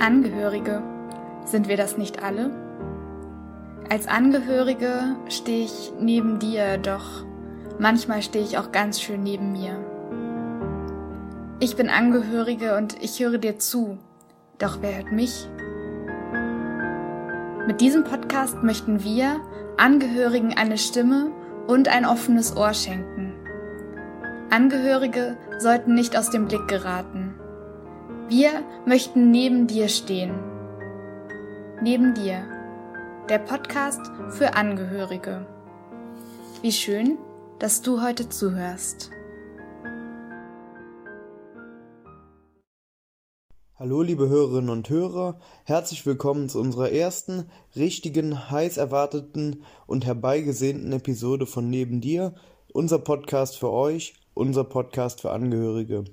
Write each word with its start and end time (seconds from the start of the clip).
Angehörige, 0.00 0.80
sind 1.44 1.68
wir 1.68 1.76
das 1.76 1.98
nicht 1.98 2.22
alle? 2.22 2.50
Als 3.90 4.06
Angehörige 4.06 5.16
stehe 5.28 5.64
ich 5.64 5.92
neben 5.98 6.38
dir, 6.38 6.78
doch 6.78 7.24
manchmal 7.80 8.22
stehe 8.22 8.44
ich 8.44 8.58
auch 8.58 8.70
ganz 8.70 9.00
schön 9.00 9.24
neben 9.24 9.50
mir. 9.50 9.76
Ich 11.58 11.74
bin 11.74 11.90
Angehörige 11.90 12.76
und 12.76 13.02
ich 13.02 13.18
höre 13.18 13.38
dir 13.38 13.58
zu, 13.58 13.98
doch 14.58 14.78
wer 14.82 14.98
hört 14.98 15.10
mich? 15.10 15.48
Mit 17.66 17.80
diesem 17.80 18.04
Podcast 18.04 18.62
möchten 18.62 19.02
wir 19.02 19.40
Angehörigen 19.78 20.54
eine 20.56 20.78
Stimme 20.78 21.32
und 21.66 21.88
ein 21.88 22.06
offenes 22.06 22.56
Ohr 22.56 22.72
schenken. 22.72 23.34
Angehörige 24.50 25.36
sollten 25.58 25.94
nicht 25.94 26.16
aus 26.16 26.30
dem 26.30 26.46
Blick 26.46 26.68
geraten. 26.68 27.27
Wir 28.30 28.62
möchten 28.84 29.30
neben 29.30 29.66
dir 29.66 29.88
stehen. 29.88 30.38
Neben 31.82 32.12
dir. 32.12 32.44
Der 33.30 33.38
Podcast 33.38 34.02
für 34.28 34.52
Angehörige. 34.52 35.46
Wie 36.60 36.72
schön, 36.72 37.16
dass 37.58 37.80
du 37.80 38.02
heute 38.02 38.28
zuhörst. 38.28 39.10
Hallo 43.76 44.02
liebe 44.02 44.28
Hörerinnen 44.28 44.68
und 44.68 44.90
Hörer, 44.90 45.40
herzlich 45.64 46.04
willkommen 46.04 46.50
zu 46.50 46.60
unserer 46.60 46.92
ersten 46.92 47.48
richtigen, 47.76 48.50
heiß 48.50 48.76
erwarteten 48.76 49.62
und 49.86 50.04
herbeigesehnten 50.04 50.92
Episode 50.92 51.46
von 51.46 51.70
Neben 51.70 52.02
dir, 52.02 52.34
unser 52.74 52.98
Podcast 52.98 53.56
für 53.56 53.70
euch, 53.70 54.12
unser 54.34 54.64
Podcast 54.64 55.22
für 55.22 55.30
Angehörige. 55.30 56.04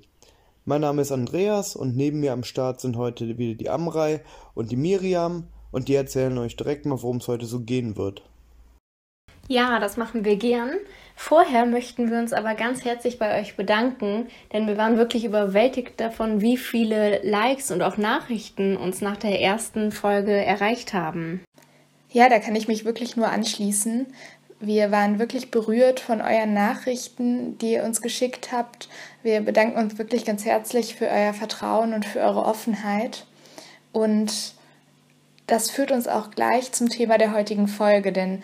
Mein 0.68 0.80
Name 0.80 1.02
ist 1.02 1.12
Andreas 1.12 1.76
und 1.76 1.96
neben 1.96 2.18
mir 2.18 2.32
am 2.32 2.42
Start 2.42 2.80
sind 2.80 2.96
heute 2.96 3.38
wieder 3.38 3.54
die 3.54 3.70
Amrei 3.70 4.24
und 4.52 4.72
die 4.72 4.76
Miriam 4.76 5.46
und 5.70 5.86
die 5.86 5.94
erzählen 5.94 6.36
euch 6.38 6.56
direkt 6.56 6.86
mal, 6.86 7.00
worum 7.00 7.18
es 7.18 7.28
heute 7.28 7.46
so 7.46 7.60
gehen 7.60 7.96
wird. 7.96 8.24
Ja, 9.46 9.78
das 9.78 9.96
machen 9.96 10.24
wir 10.24 10.34
gern. 10.34 10.72
Vorher 11.14 11.66
möchten 11.66 12.10
wir 12.10 12.18
uns 12.18 12.32
aber 12.32 12.56
ganz 12.56 12.84
herzlich 12.84 13.20
bei 13.20 13.40
euch 13.40 13.54
bedanken, 13.54 14.26
denn 14.52 14.66
wir 14.66 14.76
waren 14.76 14.96
wirklich 14.96 15.24
überwältigt 15.24 16.00
davon, 16.00 16.40
wie 16.40 16.56
viele 16.56 17.22
Likes 17.22 17.70
und 17.70 17.80
auch 17.80 17.96
Nachrichten 17.96 18.76
uns 18.76 19.00
nach 19.00 19.18
der 19.18 19.40
ersten 19.40 19.92
Folge 19.92 20.32
erreicht 20.32 20.92
haben. 20.92 21.44
Ja, 22.10 22.28
da 22.28 22.38
kann 22.38 22.56
ich 22.56 22.66
mich 22.66 22.84
wirklich 22.84 23.16
nur 23.16 23.28
anschließen. 23.28 24.06
Wir 24.58 24.90
waren 24.90 25.18
wirklich 25.18 25.50
berührt 25.50 26.00
von 26.00 26.22
euren 26.22 26.54
Nachrichten, 26.54 27.58
die 27.58 27.72
ihr 27.72 27.84
uns 27.84 28.00
geschickt 28.00 28.52
habt. 28.52 28.88
Wir 29.22 29.40
bedanken 29.42 29.78
uns 29.78 29.98
wirklich 29.98 30.24
ganz 30.24 30.44
herzlich 30.44 30.94
für 30.94 31.08
euer 31.08 31.34
Vertrauen 31.34 31.92
und 31.92 32.06
für 32.06 32.20
eure 32.20 32.44
Offenheit. 32.44 33.26
Und 33.92 34.54
das 35.46 35.70
führt 35.70 35.92
uns 35.92 36.08
auch 36.08 36.30
gleich 36.30 36.72
zum 36.72 36.88
Thema 36.88 37.18
der 37.18 37.32
heutigen 37.32 37.68
Folge, 37.68 38.12
denn 38.12 38.42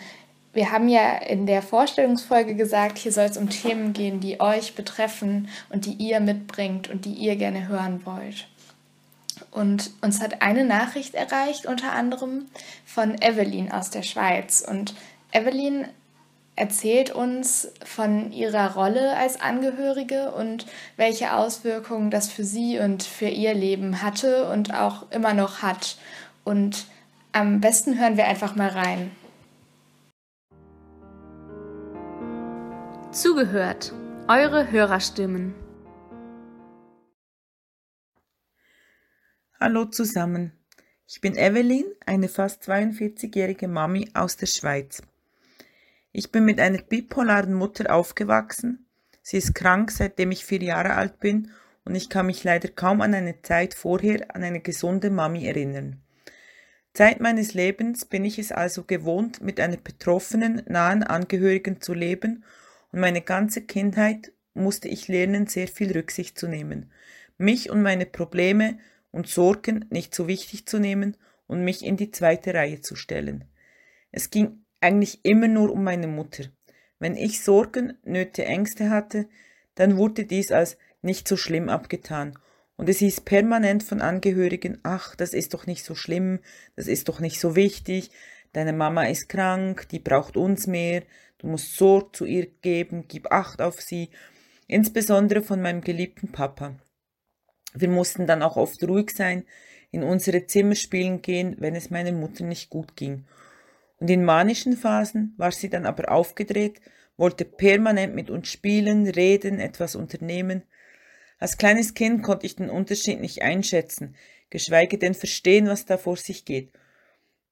wir 0.53 0.71
haben 0.71 0.87
ja 0.87 1.17
in 1.17 1.47
der 1.47 1.63
Vorstellungsfolge 1.63 2.53
gesagt, 2.55 2.99
hier 2.99 3.11
soll 3.11 3.25
es 3.25 3.37
um 3.37 3.49
Themen 3.49 3.91
gehen, 3.91 4.19
die 4.19 4.39
euch 4.39 4.75
betreffen 4.75 5.49
und 5.69 5.85
die 5.85 5.93
ihr 5.93 6.19
mitbringt 6.19 6.89
und 6.89 7.05
die 7.05 7.13
ihr 7.13 7.35
gerne 7.35 7.67
hören 7.67 8.05
wollt. 8.05 8.47
Und 9.49 9.89
uns 10.01 10.21
hat 10.21 10.43
eine 10.43 10.63
Nachricht 10.63 11.15
erreicht, 11.15 11.65
unter 11.65 11.91
anderem 11.93 12.45
von 12.85 13.19
Evelyn 13.19 13.71
aus 13.71 13.89
der 13.89 14.03
Schweiz. 14.03 14.63
Und 14.65 14.93
Evelyn 15.31 15.87
erzählt 16.55 17.11
uns 17.11 17.71
von 17.83 18.31
ihrer 18.31 18.75
Rolle 18.75 19.15
als 19.17 19.41
Angehörige 19.41 20.31
und 20.31 20.65
welche 20.97 21.33
Auswirkungen 21.33 22.11
das 22.11 22.31
für 22.31 22.43
sie 22.43 22.79
und 22.79 23.03
für 23.03 23.27
ihr 23.27 23.53
Leben 23.53 24.01
hatte 24.01 24.49
und 24.49 24.73
auch 24.73 25.11
immer 25.11 25.33
noch 25.33 25.61
hat. 25.61 25.97
Und 26.43 26.85
am 27.31 27.61
besten 27.61 27.99
hören 27.99 28.17
wir 28.17 28.27
einfach 28.27 28.55
mal 28.55 28.69
rein. 28.69 29.11
Zugehört. 33.11 33.93
Eure 34.27 34.71
Hörerstimmen. 34.71 35.53
Hallo 39.59 39.85
zusammen. 39.85 40.51
Ich 41.07 41.21
bin 41.21 41.35
Evelyn, 41.35 41.85
eine 42.05 42.27
fast 42.27 42.63
42-jährige 42.63 43.67
Mami 43.67 44.09
aus 44.13 44.35
der 44.35 44.47
Schweiz. 44.47 45.01
Ich 46.15 46.31
bin 46.31 46.45
mit 46.45 46.59
einer 46.59 46.77
bipolaren 46.77 47.55
Mutter 47.55 47.93
aufgewachsen. 47.93 48.85
Sie 49.23 49.37
ist 49.37 49.55
krank, 49.55 49.89
seitdem 49.89 50.31
ich 50.31 50.45
vier 50.45 50.61
Jahre 50.61 50.93
alt 50.93 51.19
bin 51.19 51.49
und 51.85 51.95
ich 51.95 52.07
kann 52.07 52.27
mich 52.27 52.43
leider 52.43 52.69
kaum 52.69 53.01
an 53.01 53.15
eine 53.15 53.41
Zeit 53.41 53.73
vorher 53.73 54.35
an 54.35 54.43
eine 54.43 54.59
gesunde 54.59 55.09
Mami 55.09 55.47
erinnern. 55.47 56.03
Zeit 56.93 57.19
meines 57.19 57.55
Lebens 57.55 58.05
bin 58.05 58.25
ich 58.25 58.37
es 58.37 58.51
also 58.51 58.83
gewohnt, 58.83 59.41
mit 59.41 59.59
einer 59.59 59.77
betroffenen, 59.77 60.61
nahen 60.67 61.01
Angehörigen 61.01 61.81
zu 61.81 61.95
leben 61.95 62.43
und 62.91 62.99
meine 62.99 63.21
ganze 63.21 63.63
Kindheit 63.63 64.33
musste 64.53 64.89
ich 64.89 65.07
lernen, 65.07 65.47
sehr 65.47 65.67
viel 65.67 65.91
Rücksicht 65.93 66.37
zu 66.37 66.47
nehmen, 66.47 66.91
mich 67.39 67.71
und 67.71 67.81
meine 67.81 68.05
Probleme 68.05 68.77
und 69.09 69.27
Sorgen 69.27 69.85
nicht 69.89 70.13
so 70.13 70.27
wichtig 70.27 70.67
zu 70.67 70.77
nehmen 70.77 71.17
und 71.47 71.63
mich 71.63 71.83
in 71.83 71.97
die 71.97 72.11
zweite 72.11 72.53
Reihe 72.53 72.81
zu 72.81 72.95
stellen. 72.95 73.45
Es 74.11 74.29
ging 74.29 74.62
eigentlich 74.83 75.19
immer 75.23 75.47
nur 75.47 75.71
um 75.71 75.83
meine 75.83 76.07
Mutter. 76.07 76.45
Wenn 76.99 77.15
ich 77.15 77.43
Sorgen, 77.43 77.97
Nöte, 78.03 78.45
Ängste 78.45 78.89
hatte, 78.89 79.27
dann 79.75 79.97
wurde 79.97 80.25
dies 80.25 80.51
als 80.51 80.77
nicht 81.01 81.27
so 81.27 81.37
schlimm 81.37 81.69
abgetan. 81.69 82.37
Und 82.75 82.89
es 82.89 82.99
hieß 82.99 83.21
permanent 83.21 83.83
von 83.83 84.01
Angehörigen, 84.01 84.79
ach, 84.83 85.15
das 85.15 85.33
ist 85.33 85.53
doch 85.53 85.67
nicht 85.67 85.83
so 85.83 85.95
schlimm, 85.95 86.39
das 86.75 86.87
ist 86.87 87.07
doch 87.07 87.19
nicht 87.19 87.39
so 87.39 87.55
wichtig, 87.55 88.11
deine 88.51 88.73
Mama 88.73 89.05
ist 89.05 89.29
krank, 89.29 89.87
die 89.89 89.99
braucht 89.99 90.37
uns 90.37 90.67
mehr, 90.67 91.03
du 91.37 91.47
musst 91.47 91.75
Sorg 91.77 92.15
zu 92.15 92.25
ihr 92.25 92.47
geben, 92.61 93.05
gib 93.07 93.31
Acht 93.31 93.61
auf 93.61 93.81
sie, 93.81 94.09
insbesondere 94.67 95.41
von 95.41 95.61
meinem 95.61 95.81
geliebten 95.81 96.31
Papa. 96.31 96.75
Wir 97.73 97.89
mussten 97.89 98.27
dann 98.27 98.41
auch 98.41 98.57
oft 98.57 98.83
ruhig 98.83 99.11
sein, 99.11 99.45
in 99.91 100.03
unsere 100.03 100.47
Zimmer 100.47 100.75
spielen 100.75 101.21
gehen, 101.21 101.55
wenn 101.59 101.75
es 101.75 101.91
meiner 101.91 102.11
Mutter 102.11 102.43
nicht 102.43 102.69
gut 102.69 102.95
ging. 102.95 103.25
Und 104.03 104.09
in 104.09 104.25
manischen 104.25 104.75
Phasen 104.75 105.33
war 105.37 105.53
sie 105.53 105.69
dann 105.69 105.85
aber 105.85 106.11
aufgedreht, 106.11 106.81
wollte 107.15 107.45
permanent 107.45 108.13
mit 108.13 108.29
uns 108.29 108.49
spielen, 108.49 109.07
reden, 109.07 109.61
etwas 109.61 109.95
unternehmen. 109.95 110.63
Als 111.39 111.57
kleines 111.57 111.93
Kind 111.93 112.21
konnte 112.21 112.45
ich 112.45 112.57
den 112.57 112.69
Unterschied 112.69 113.21
nicht 113.21 113.43
einschätzen, 113.43 114.17
geschweige 114.49 114.97
denn 114.97 115.13
verstehen, 115.13 115.67
was 115.67 115.85
da 115.85 115.97
vor 115.97 116.17
sich 116.17 116.43
geht. 116.43 116.73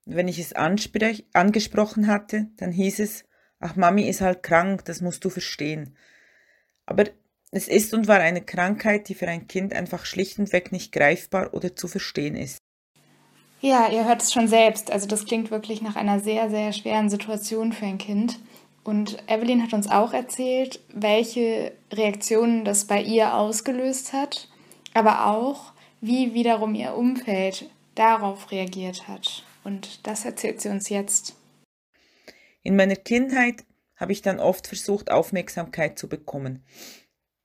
Und 0.04 0.16
wenn 0.16 0.28
ich 0.28 0.38
es 0.38 0.52
angesprochen 0.52 2.06
hatte, 2.06 2.48
dann 2.58 2.70
hieß 2.70 2.98
es, 2.98 3.24
ach 3.58 3.76
Mami 3.76 4.06
ist 4.06 4.20
halt 4.20 4.42
krank, 4.42 4.84
das 4.84 5.00
musst 5.00 5.24
du 5.24 5.30
verstehen. 5.30 5.96
Aber 6.84 7.04
es 7.50 7.66
ist 7.66 7.94
und 7.94 8.08
war 8.08 8.20
eine 8.20 8.42
Krankheit, 8.42 9.08
die 9.08 9.14
für 9.14 9.26
ein 9.26 9.48
Kind 9.48 9.72
einfach 9.72 10.04
schlicht 10.04 10.38
und 10.38 10.52
weg 10.52 10.70
nicht 10.70 10.92
greifbar 10.92 11.54
oder 11.54 11.74
zu 11.74 11.88
verstehen 11.88 12.36
ist. 12.36 12.61
Ja, 13.62 13.88
ihr 13.88 14.04
hört 14.04 14.20
es 14.20 14.32
schon 14.32 14.48
selbst. 14.48 14.90
Also 14.90 15.06
das 15.06 15.24
klingt 15.24 15.52
wirklich 15.52 15.82
nach 15.82 15.94
einer 15.94 16.18
sehr, 16.18 16.50
sehr 16.50 16.72
schweren 16.72 17.08
Situation 17.08 17.72
für 17.72 17.86
ein 17.86 17.98
Kind. 17.98 18.40
Und 18.82 19.22
Evelyn 19.28 19.62
hat 19.62 19.72
uns 19.72 19.88
auch 19.88 20.12
erzählt, 20.12 20.80
welche 20.92 21.72
Reaktionen 21.92 22.64
das 22.64 22.86
bei 22.86 23.00
ihr 23.00 23.34
ausgelöst 23.34 24.12
hat, 24.12 24.48
aber 24.94 25.26
auch, 25.26 25.72
wie 26.00 26.34
wiederum 26.34 26.74
ihr 26.74 26.94
Umfeld 26.94 27.70
darauf 27.94 28.50
reagiert 28.50 29.06
hat. 29.06 29.44
Und 29.62 30.08
das 30.08 30.24
erzählt 30.24 30.60
sie 30.60 30.68
uns 30.68 30.88
jetzt. 30.88 31.36
In 32.64 32.74
meiner 32.74 32.96
Kindheit 32.96 33.64
habe 33.94 34.10
ich 34.10 34.22
dann 34.22 34.40
oft 34.40 34.66
versucht, 34.66 35.12
Aufmerksamkeit 35.12 36.00
zu 36.00 36.08
bekommen. 36.08 36.64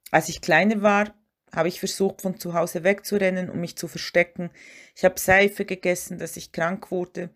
Als 0.10 0.30
ich 0.30 0.42
kleiner 0.42 0.82
war, 0.82 1.14
habe 1.56 1.68
ich 1.68 1.80
versucht, 1.80 2.22
von 2.22 2.40
zu 2.40 2.54
Hause 2.54 2.84
wegzurennen, 2.84 3.50
um 3.50 3.60
mich 3.60 3.78
zu 3.78 3.88
verstecken. 3.88 4.52
Ich 4.96 5.06
habe 5.06 5.20
Seife 5.20 5.66
gegessen, 5.66 6.20
dass 6.20 6.38
ich 6.38 6.52
krank 6.52 6.92
wurde 6.92 7.30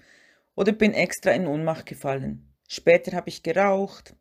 oder 0.56 0.72
bin 0.72 0.94
extra 0.94 1.32
in 1.32 1.48
Ohnmacht 1.48 1.86
gefallen. 1.86 2.54
Später 2.68 3.16
habe 3.16 3.30
ich 3.30 3.44
geraucht, 3.44 4.16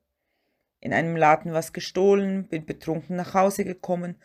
in 0.81 0.93
einem 0.93 1.17
Laden 1.17 1.53
was 1.53 1.73
gestohlen, 1.73 2.49
bin 2.49 2.65
betrunken 2.65 3.17
nach 3.17 3.35
Hause 3.35 3.65
gekommen, 3.65 4.17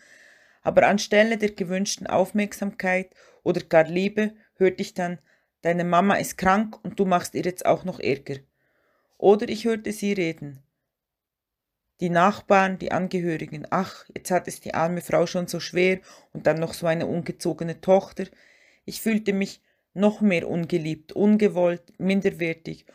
aber 0.61 0.87
anstelle 0.87 1.37
der 1.37 1.51
gewünschten 1.51 2.07
Aufmerksamkeit 2.07 3.13
oder 3.43 3.61
gar 3.61 3.83
Liebe 3.83 4.33
hörte 4.55 4.81
ich 4.81 4.93
dann, 4.93 5.19
deine 5.61 5.83
Mama 5.83 6.15
ist 6.15 6.37
krank 6.37 6.83
und 6.83 6.99
du 6.99 7.05
machst 7.05 7.35
ihr 7.35 7.43
jetzt 7.43 7.65
auch 7.65 7.83
noch 7.83 7.99
Ärger. 7.99 8.37
Oder 9.17 9.49
ich 9.49 9.65
hörte 9.65 9.91
sie 9.91 10.13
reden, 10.13 10.63
die 12.01 12.09
Nachbarn, 12.09 12.77
die 12.77 12.91
Angehörigen, 12.91 13.65
ach, 13.69 14.05
jetzt 14.15 14.31
hat 14.31 14.47
es 14.47 14.59
die 14.59 14.73
arme 14.73 15.01
Frau 15.01 15.25
schon 15.25 15.47
so 15.47 15.59
schwer 15.59 15.99
und 16.33 16.47
dann 16.47 16.59
noch 16.59 16.73
so 16.73 16.87
eine 16.87 17.05
ungezogene 17.07 17.79
Tochter. 17.81 18.25
Ich 18.83 19.01
fühlte 19.01 19.33
mich 19.33 19.61
noch 19.93 20.21
mehr 20.21 20.49
ungeliebt, 20.49 21.13
ungewollt, 21.13 21.81
minderwertig. 21.97 22.85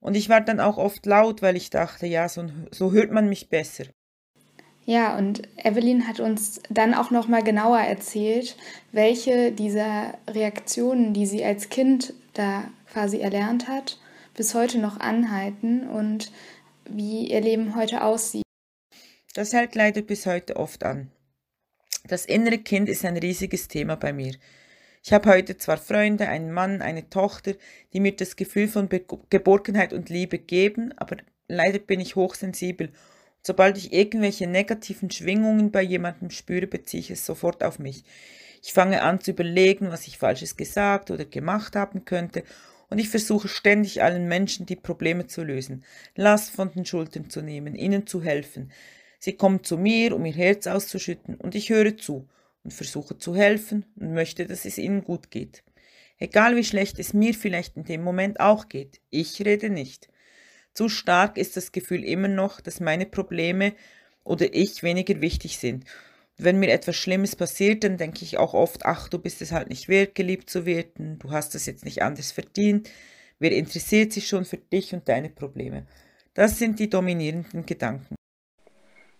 Und 0.00 0.16
ich 0.16 0.28
war 0.28 0.40
dann 0.40 0.60
auch 0.60 0.78
oft 0.78 1.04
laut, 1.06 1.42
weil 1.42 1.56
ich 1.56 1.70
dachte, 1.70 2.06
ja, 2.06 2.28
so, 2.28 2.46
so 2.70 2.92
hört 2.92 3.10
man 3.10 3.28
mich 3.28 3.48
besser. 3.48 3.84
Ja, 4.84 5.16
und 5.16 5.42
Evelyn 5.56 6.08
hat 6.08 6.20
uns 6.20 6.60
dann 6.70 6.94
auch 6.94 7.10
noch 7.10 7.28
mal 7.28 7.42
genauer 7.42 7.80
erzählt, 7.80 8.56
welche 8.92 9.52
dieser 9.52 10.18
Reaktionen, 10.28 11.12
die 11.12 11.26
sie 11.26 11.44
als 11.44 11.68
Kind 11.68 12.14
da 12.32 12.64
quasi 12.92 13.20
erlernt 13.20 13.68
hat, 13.68 13.98
bis 14.34 14.54
heute 14.54 14.78
noch 14.78 14.98
anhalten 14.98 15.88
und 15.88 16.32
wie 16.88 17.30
ihr 17.30 17.40
Leben 17.40 17.74
heute 17.74 18.02
aussieht. 18.02 18.42
Das 19.34 19.52
hält 19.52 19.74
leider 19.74 20.02
bis 20.02 20.26
heute 20.26 20.56
oft 20.56 20.84
an. 20.84 21.10
Das 22.04 22.26
innere 22.26 22.58
Kind 22.58 22.88
ist 22.88 23.04
ein 23.04 23.16
riesiges 23.16 23.68
Thema 23.68 23.96
bei 23.96 24.12
mir. 24.12 24.34
Ich 25.02 25.12
habe 25.12 25.30
heute 25.30 25.56
zwar 25.56 25.78
Freunde, 25.78 26.28
einen 26.28 26.52
Mann, 26.52 26.82
eine 26.82 27.08
Tochter, 27.08 27.54
die 27.92 28.00
mir 28.00 28.14
das 28.14 28.36
Gefühl 28.36 28.68
von 28.68 28.88
Be 28.88 29.04
Geborgenheit 29.30 29.92
und 29.92 30.10
Liebe 30.10 30.38
geben, 30.38 30.92
aber 30.96 31.16
leider 31.48 31.78
bin 31.78 32.00
ich 32.00 32.16
hochsensibel. 32.16 32.90
Sobald 33.42 33.78
ich 33.78 33.92
irgendwelche 33.92 34.46
negativen 34.46 35.10
Schwingungen 35.10 35.70
bei 35.70 35.82
jemandem 35.82 36.30
spüre, 36.30 36.66
beziehe 36.66 37.00
ich 37.00 37.10
es 37.10 37.24
sofort 37.24 37.62
auf 37.64 37.78
mich. 37.78 38.04
Ich 38.62 38.74
fange 38.74 39.02
an 39.02 39.20
zu 39.20 39.30
überlegen, 39.30 39.90
was 39.90 40.06
ich 40.06 40.18
Falsches 40.18 40.56
gesagt 40.56 41.10
oder 41.10 41.24
gemacht 41.24 41.76
haben 41.76 42.04
könnte, 42.04 42.44
und 42.90 42.98
ich 42.98 43.08
versuche 43.08 43.48
ständig 43.48 44.02
allen 44.02 44.28
Menschen 44.28 44.66
die 44.66 44.76
Probleme 44.76 45.26
zu 45.26 45.42
lösen, 45.42 45.84
Last 46.16 46.50
von 46.50 46.70
den 46.72 46.84
Schultern 46.84 47.30
zu 47.30 47.40
nehmen, 47.40 47.74
ihnen 47.76 48.06
zu 48.06 48.22
helfen. 48.22 48.72
Sie 49.18 49.34
kommen 49.34 49.62
zu 49.64 49.78
mir, 49.78 50.14
um 50.14 50.26
ihr 50.26 50.34
Herz 50.34 50.66
auszuschütten, 50.66 51.36
und 51.36 51.54
ich 51.54 51.70
höre 51.70 51.96
zu 51.96 52.28
und 52.64 52.74
versuche 52.74 53.16
zu 53.16 53.34
helfen 53.34 53.86
und 53.96 54.12
möchte, 54.12 54.46
dass 54.46 54.64
es 54.64 54.76
ihnen 54.76 55.04
gut 55.04 55.30
geht. 55.30 55.62
Egal 56.18 56.56
wie 56.56 56.64
schlecht 56.64 56.98
es 56.98 57.14
mir 57.14 57.32
vielleicht 57.32 57.76
in 57.76 57.84
dem 57.84 58.02
Moment 58.02 58.40
auch 58.40 58.68
geht, 58.68 59.00
ich 59.08 59.42
rede 59.44 59.70
nicht. 59.70 60.08
Zu 60.74 60.88
stark 60.88 61.38
ist 61.38 61.56
das 61.56 61.72
Gefühl 61.72 62.04
immer 62.04 62.28
noch, 62.28 62.60
dass 62.60 62.80
meine 62.80 63.06
Probleme 63.06 63.72
oder 64.24 64.52
ich 64.52 64.82
weniger 64.82 65.20
wichtig 65.20 65.58
sind. 65.58 65.84
Wenn 66.42 66.58
mir 66.58 66.72
etwas 66.72 66.96
Schlimmes 66.96 67.36
passiert, 67.36 67.84
dann 67.84 67.98
denke 67.98 68.24
ich 68.24 68.38
auch 68.38 68.54
oft, 68.54 68.86
ach, 68.86 69.08
du 69.08 69.18
bist 69.18 69.42
es 69.42 69.52
halt 69.52 69.68
nicht 69.68 69.88
wert, 69.88 70.14
geliebt 70.14 70.48
zu 70.48 70.64
werden, 70.64 71.18
du 71.18 71.32
hast 71.32 71.54
es 71.54 71.66
jetzt 71.66 71.84
nicht 71.84 72.02
anders 72.02 72.32
verdient, 72.32 72.88
wer 73.38 73.52
interessiert 73.52 74.14
sich 74.14 74.26
schon 74.26 74.46
für 74.46 74.56
dich 74.56 74.94
und 74.94 75.06
deine 75.06 75.28
Probleme? 75.28 75.86
Das 76.32 76.58
sind 76.58 76.78
die 76.78 76.88
dominierenden 76.88 77.66
Gedanken. 77.66 78.14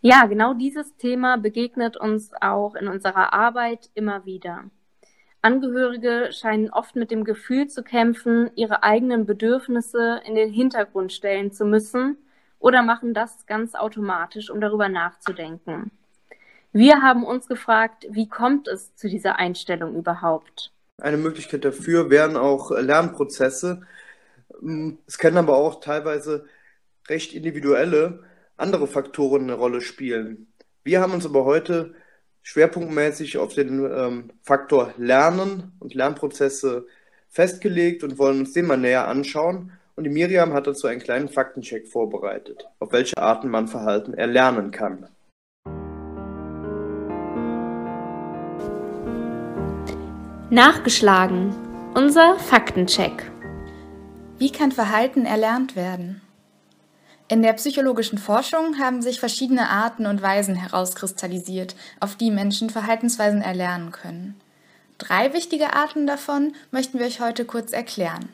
Ja, 0.01 0.25
genau 0.25 0.55
dieses 0.55 0.97
Thema 0.97 1.37
begegnet 1.37 1.99
uns 1.99 2.31
auch 2.41 2.75
in 2.75 2.89
unserer 2.89 3.35
Arbeit 3.35 3.91
immer 3.93 4.25
wieder. 4.25 4.71
Angehörige 5.43 6.31
scheinen 6.33 6.71
oft 6.71 6.97
mit 6.97 7.11
dem 7.11 7.25
Gefühl 7.25 7.69
zu 7.69 7.83
kämpfen, 7.83 8.51
ihre 8.57 8.83
eigenen 8.83 9.27
Bedürfnisse 9.27 10.23
in 10.25 10.35
den 10.35 10.51
Hintergrund 10.51 11.13
stellen 11.13 11.53
zu 11.53 11.67
müssen 11.67 12.17
oder 12.59 12.83
machen 12.83 13.13
das 13.13 13.45
ganz 13.45 13.75
automatisch, 13.75 14.49
um 14.49 14.63
darüber 14.63 14.89
nachzudenken. 14.89 15.91
Wir 16.73 17.03
haben 17.03 17.25
uns 17.25 17.49
gefragt, 17.49 18.07
wie 18.11 18.29
kommt 18.29 18.69
es 18.69 18.95
zu 18.95 19.09
dieser 19.09 19.41
Einstellung 19.41 19.97
überhaupt? 19.97 20.73
Eine 20.99 21.17
Möglichkeit 21.17 21.65
dafür 21.65 22.11
wären 22.11 22.37
auch 22.37 22.71
Lernprozesse. 22.71 23.83
Es 25.07 25.19
können 25.19 25.39
aber 25.39 25.57
auch 25.57 25.81
teilweise 25.81 26.47
recht 27.09 27.33
individuelle 27.35 28.23
andere 28.57 28.87
Faktoren 28.87 29.45
eine 29.45 29.55
Rolle 29.55 29.81
spielen. 29.81 30.47
Wir 30.85 31.01
haben 31.01 31.13
uns 31.13 31.27
aber 31.27 31.45
heute 31.45 31.95
schwerpunktmäßig 32.43 33.39
auf 33.39 33.55
den 33.55 33.85
ähm, 33.85 34.31
Faktor 34.43 34.95
Lernen 34.97 35.73
und 35.81 35.95
Lernprozesse 35.95 36.87
festgelegt 37.29 38.05
und 38.05 38.19
wollen 38.19 38.41
uns 38.41 38.53
den 38.53 38.67
mal 38.67 38.77
näher 38.77 39.09
anschauen. 39.09 39.73
Und 39.97 40.05
die 40.05 40.11
Miriam 40.11 40.53
hat 40.53 40.69
dazu 40.69 40.87
einen 40.87 41.01
kleinen 41.01 41.29
Faktencheck 41.29 41.89
vorbereitet, 41.89 42.69
auf 42.79 42.93
welche 42.93 43.19
Arten 43.19 43.49
man 43.49 43.67
Verhalten 43.67 44.15
erlernen 44.15 44.71
kann. 44.71 45.09
Nachgeschlagen. 50.53 51.55
Unser 51.95 52.37
Faktencheck. 52.37 53.31
Wie 54.37 54.51
kann 54.51 54.73
Verhalten 54.73 55.25
erlernt 55.25 55.77
werden? 55.77 56.23
In 57.29 57.43
der 57.43 57.53
psychologischen 57.53 58.19
Forschung 58.19 58.81
haben 58.81 59.01
sich 59.01 59.21
verschiedene 59.21 59.69
Arten 59.69 60.07
und 60.07 60.23
Weisen 60.23 60.57
herauskristallisiert, 60.57 61.77
auf 62.01 62.17
die 62.17 62.33
Menschen 62.33 62.69
Verhaltensweisen 62.69 63.43
erlernen 63.43 63.93
können. 63.93 64.41
Drei 64.99 65.33
wichtige 65.35 65.73
Arten 65.73 66.09
davon 66.09 66.57
möchten 66.73 66.99
wir 66.99 67.07
euch 67.07 67.21
heute 67.21 67.45
kurz 67.45 67.71
erklären. 67.73 68.29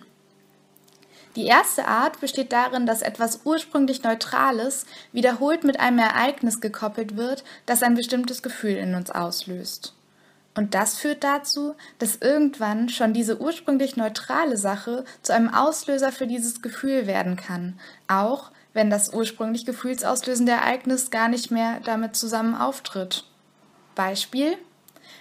Die 1.36 1.44
erste 1.44 1.86
Art 1.86 2.18
besteht 2.22 2.50
darin, 2.50 2.86
dass 2.86 3.02
etwas 3.02 3.40
ursprünglich 3.44 4.02
Neutrales 4.04 4.86
wiederholt 5.12 5.64
mit 5.64 5.80
einem 5.80 5.98
Ereignis 5.98 6.62
gekoppelt 6.62 7.18
wird, 7.18 7.44
das 7.66 7.82
ein 7.82 7.94
bestimmtes 7.94 8.42
Gefühl 8.42 8.76
in 8.76 8.94
uns 8.94 9.10
auslöst. 9.10 9.95
Und 10.56 10.74
das 10.74 10.98
führt 10.98 11.22
dazu, 11.22 11.74
dass 11.98 12.16
irgendwann 12.16 12.88
schon 12.88 13.12
diese 13.12 13.40
ursprünglich 13.40 13.96
neutrale 13.96 14.56
Sache 14.56 15.04
zu 15.22 15.34
einem 15.34 15.52
Auslöser 15.52 16.10
für 16.10 16.26
dieses 16.26 16.62
Gefühl 16.62 17.06
werden 17.06 17.36
kann, 17.36 17.78
auch 18.08 18.50
wenn 18.72 18.90
das 18.90 19.12
ursprünglich 19.12 19.66
gefühlsauslösende 19.66 20.52
Ereignis 20.52 21.10
gar 21.10 21.28
nicht 21.28 21.50
mehr 21.50 21.80
damit 21.84 22.16
zusammen 22.16 22.54
auftritt. 22.54 23.24
Beispiel 23.94 24.56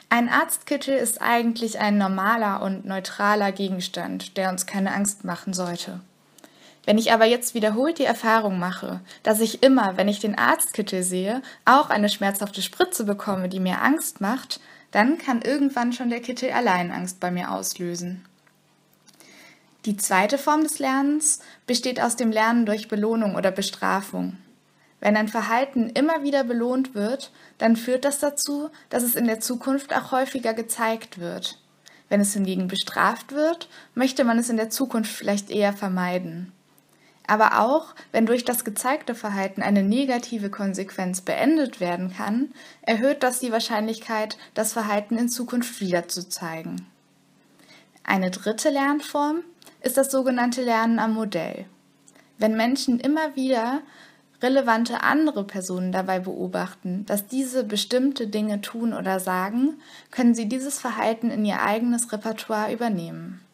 ein 0.09 0.29
Arztkittel 0.29 0.95
ist 0.95 1.21
eigentlich 1.21 1.79
ein 1.79 1.97
normaler 1.97 2.61
und 2.61 2.85
neutraler 2.85 3.51
Gegenstand, 3.51 4.37
der 4.37 4.49
uns 4.49 4.65
keine 4.65 4.93
Angst 4.93 5.25
machen 5.25 5.53
sollte. 5.53 5.99
Wenn 6.85 6.97
ich 6.99 7.11
aber 7.11 7.25
jetzt 7.25 7.55
wiederholt 7.55 7.97
die 7.97 8.05
Erfahrung 8.05 8.59
mache, 8.59 9.01
dass 9.23 9.41
ich 9.41 9.63
immer, 9.63 9.97
wenn 9.97 10.07
ich 10.07 10.19
den 10.19 10.37
Arztkittel 10.37 11.01
sehe, 11.01 11.41
auch 11.65 11.89
eine 11.89 12.09
schmerzhafte 12.09 12.61
Spritze 12.61 13.03
bekomme, 13.03 13.49
die 13.49 13.59
mir 13.59 13.81
Angst 13.81 14.21
macht, 14.21 14.59
dann 14.95 15.17
kann 15.17 15.41
irgendwann 15.41 15.91
schon 15.91 16.09
der 16.09 16.21
Kittel 16.21 16.51
allein 16.51 16.89
Angst 16.89 17.19
bei 17.19 17.29
mir 17.29 17.51
auslösen. 17.51 18.23
Die 19.83 19.97
zweite 19.97 20.37
Form 20.37 20.63
des 20.63 20.79
Lernens 20.79 21.41
besteht 21.67 21.99
aus 21.99 22.15
dem 22.15 22.31
Lernen 22.31 22.65
durch 22.65 22.87
Belohnung 22.87 23.35
oder 23.35 23.51
Bestrafung. 23.51 24.37
Wenn 25.01 25.17
ein 25.17 25.27
Verhalten 25.27 25.89
immer 25.89 26.23
wieder 26.23 26.45
belohnt 26.45 26.95
wird, 26.95 27.33
dann 27.57 27.75
führt 27.75 28.05
das 28.05 28.19
dazu, 28.19 28.69
dass 28.89 29.03
es 29.03 29.15
in 29.15 29.25
der 29.27 29.41
Zukunft 29.41 29.93
auch 29.93 30.13
häufiger 30.13 30.53
gezeigt 30.53 31.19
wird. 31.19 31.59
Wenn 32.07 32.21
es 32.21 32.31
hingegen 32.31 32.69
bestraft 32.69 33.33
wird, 33.33 33.67
möchte 33.95 34.23
man 34.23 34.39
es 34.39 34.49
in 34.49 34.55
der 34.55 34.69
Zukunft 34.69 35.11
vielleicht 35.11 35.49
eher 35.49 35.73
vermeiden. 35.73 36.53
Aber 37.27 37.59
auch 37.59 37.95
wenn 38.11 38.25
durch 38.25 38.45
das 38.45 38.63
gezeigte 38.63 39.15
Verhalten 39.15 39.61
eine 39.61 39.83
negative 39.83 40.49
Konsequenz 40.49 41.21
beendet 41.21 41.79
werden 41.79 42.13
kann, 42.15 42.53
erhöht 42.81 43.23
das 43.23 43.39
die 43.39 43.51
Wahrscheinlichkeit, 43.51 44.37
das 44.53 44.73
Verhalten 44.73 45.17
in 45.17 45.29
Zukunft 45.29 45.81
wieder 45.81 46.07
zu 46.07 46.27
zeigen. 46.29 46.85
Eine 48.03 48.29
dritte 48.29 48.69
Lernform 48.69 49.41
ist 49.81 49.97
das 49.97 50.11
sogenannte 50.11 50.61
Lernen 50.61 50.99
am 50.99 51.13
Modell. 51.13 51.65
Wenn 52.37 52.55
Menschen 52.55 52.99
immer 52.99 53.35
wieder 53.35 53.81
relevante 54.41 55.01
andere 55.01 55.43
Personen 55.43 55.91
dabei 55.91 56.19
beobachten, 56.19 57.05
dass 57.05 57.27
diese 57.27 57.63
bestimmte 57.63 58.27
Dinge 58.27 58.61
tun 58.61 58.93
oder 58.93 59.19
sagen, 59.19 59.79
können 60.11 60.35
sie 60.35 60.47
dieses 60.47 60.79
Verhalten 60.79 61.31
in 61.31 61.45
ihr 61.45 61.61
eigenes 61.61 62.11
Repertoire 62.11 62.71
übernehmen. 62.71 63.44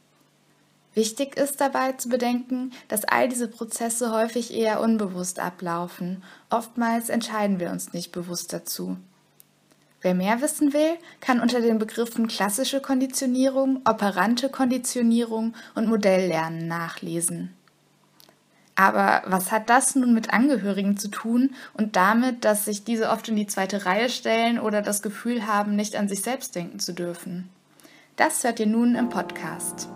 Wichtig 0.94 1.38
ist 1.38 1.62
dabei 1.62 1.94
zu 1.94 2.10
bedenken, 2.10 2.72
dass 2.90 3.06
all 3.06 3.30
diese 3.30 3.48
Prozesse 3.48 4.12
häufig 4.12 4.54
eher 4.54 4.82
unbewusst 4.82 5.40
ablaufen. 5.40 6.24
Oftmals 6.50 7.10
entscheiden 7.10 7.60
wir 7.60 7.72
uns 7.72 7.94
nicht 7.94 8.12
bewusst 8.12 8.52
dazu. 8.52 8.98
Wer 10.02 10.16
mehr 10.16 10.42
wissen 10.42 10.74
will, 10.74 10.98
kann 11.22 11.40
unter 11.40 11.62
den 11.62 11.78
Begriffen 11.78 12.28
klassische 12.28 12.82
Konditionierung, 12.82 13.82
operante 13.88 14.50
Konditionierung 14.50 15.54
und 15.76 15.88
Modelllernen 15.88 16.68
nachlesen. 16.68 17.54
Aber 18.76 19.22
was 19.28 19.52
hat 19.52 19.70
das 19.70 19.96
nun 19.96 20.14
mit 20.14 20.34
Angehörigen 20.34 20.98
zu 20.98 21.10
tun 21.10 21.52
und 21.74 21.96
damit, 21.96 22.44
dass 22.46 22.66
sich 22.66 22.84
diese 22.84 23.10
oft 23.10 23.30
in 23.30 23.36
die 23.36 23.46
zweite 23.46 23.86
Reihe 23.86 24.10
stellen 24.10 24.60
oder 24.60 24.82
das 24.82 25.04
Gefühl 25.04 25.46
haben, 25.46 25.76
nicht 25.76 25.96
an 25.96 26.10
sich 26.10 26.24
selbst 26.24 26.56
denken 26.56 26.80
zu 26.80 26.94
dürfen? 26.94 27.50
Das 28.16 28.44
hört 28.44 28.60
ihr 28.60 28.68
nun 28.68 28.96
im 28.96 29.10
Podcast. 29.10 29.88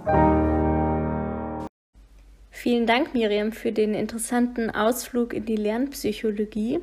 Vielen 2.56 2.88
Dank, 2.88 3.14
Miriam, 3.14 3.52
für 3.52 3.74
den 3.74 3.94
interessanten 3.94 4.70
Ausflug 4.70 5.34
in 5.34 5.46
die 5.46 5.58
Lernpsychologie. 5.58 6.80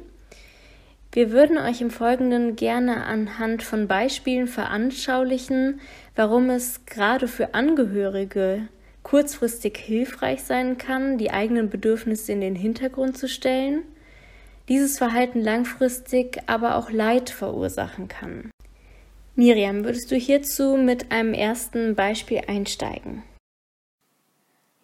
Wir 1.12 1.32
würden 1.32 1.56
euch 1.56 1.80
im 1.80 1.90
Folgenden 1.90 2.56
gerne 2.56 3.04
anhand 3.06 3.62
von 3.62 3.88
Beispielen 3.88 4.48
veranschaulichen, 4.48 5.80
warum 6.14 6.50
es 6.50 6.84
gerade 6.84 7.26
für 7.26 7.54
Angehörige 7.54 8.68
kurzfristig 9.02 9.78
hilfreich 9.78 10.42
sein 10.42 10.76
kann, 10.76 11.16
die 11.16 11.30
eigenen 11.30 11.70
Bedürfnisse 11.70 12.32
in 12.32 12.42
den 12.42 12.54
Hintergrund 12.54 13.16
zu 13.16 13.26
stellen, 13.26 13.82
dieses 14.68 14.98
Verhalten 14.98 15.40
langfristig 15.40 16.38
aber 16.46 16.76
auch 16.76 16.90
Leid 16.90 17.30
verursachen 17.30 18.08
kann. 18.08 18.50
Miriam, 19.36 19.84
würdest 19.84 20.10
du 20.10 20.16
hierzu 20.16 20.76
mit 20.76 21.10
einem 21.10 21.32
ersten 21.32 21.94
Beispiel 21.94 22.42
einsteigen? 22.46 23.22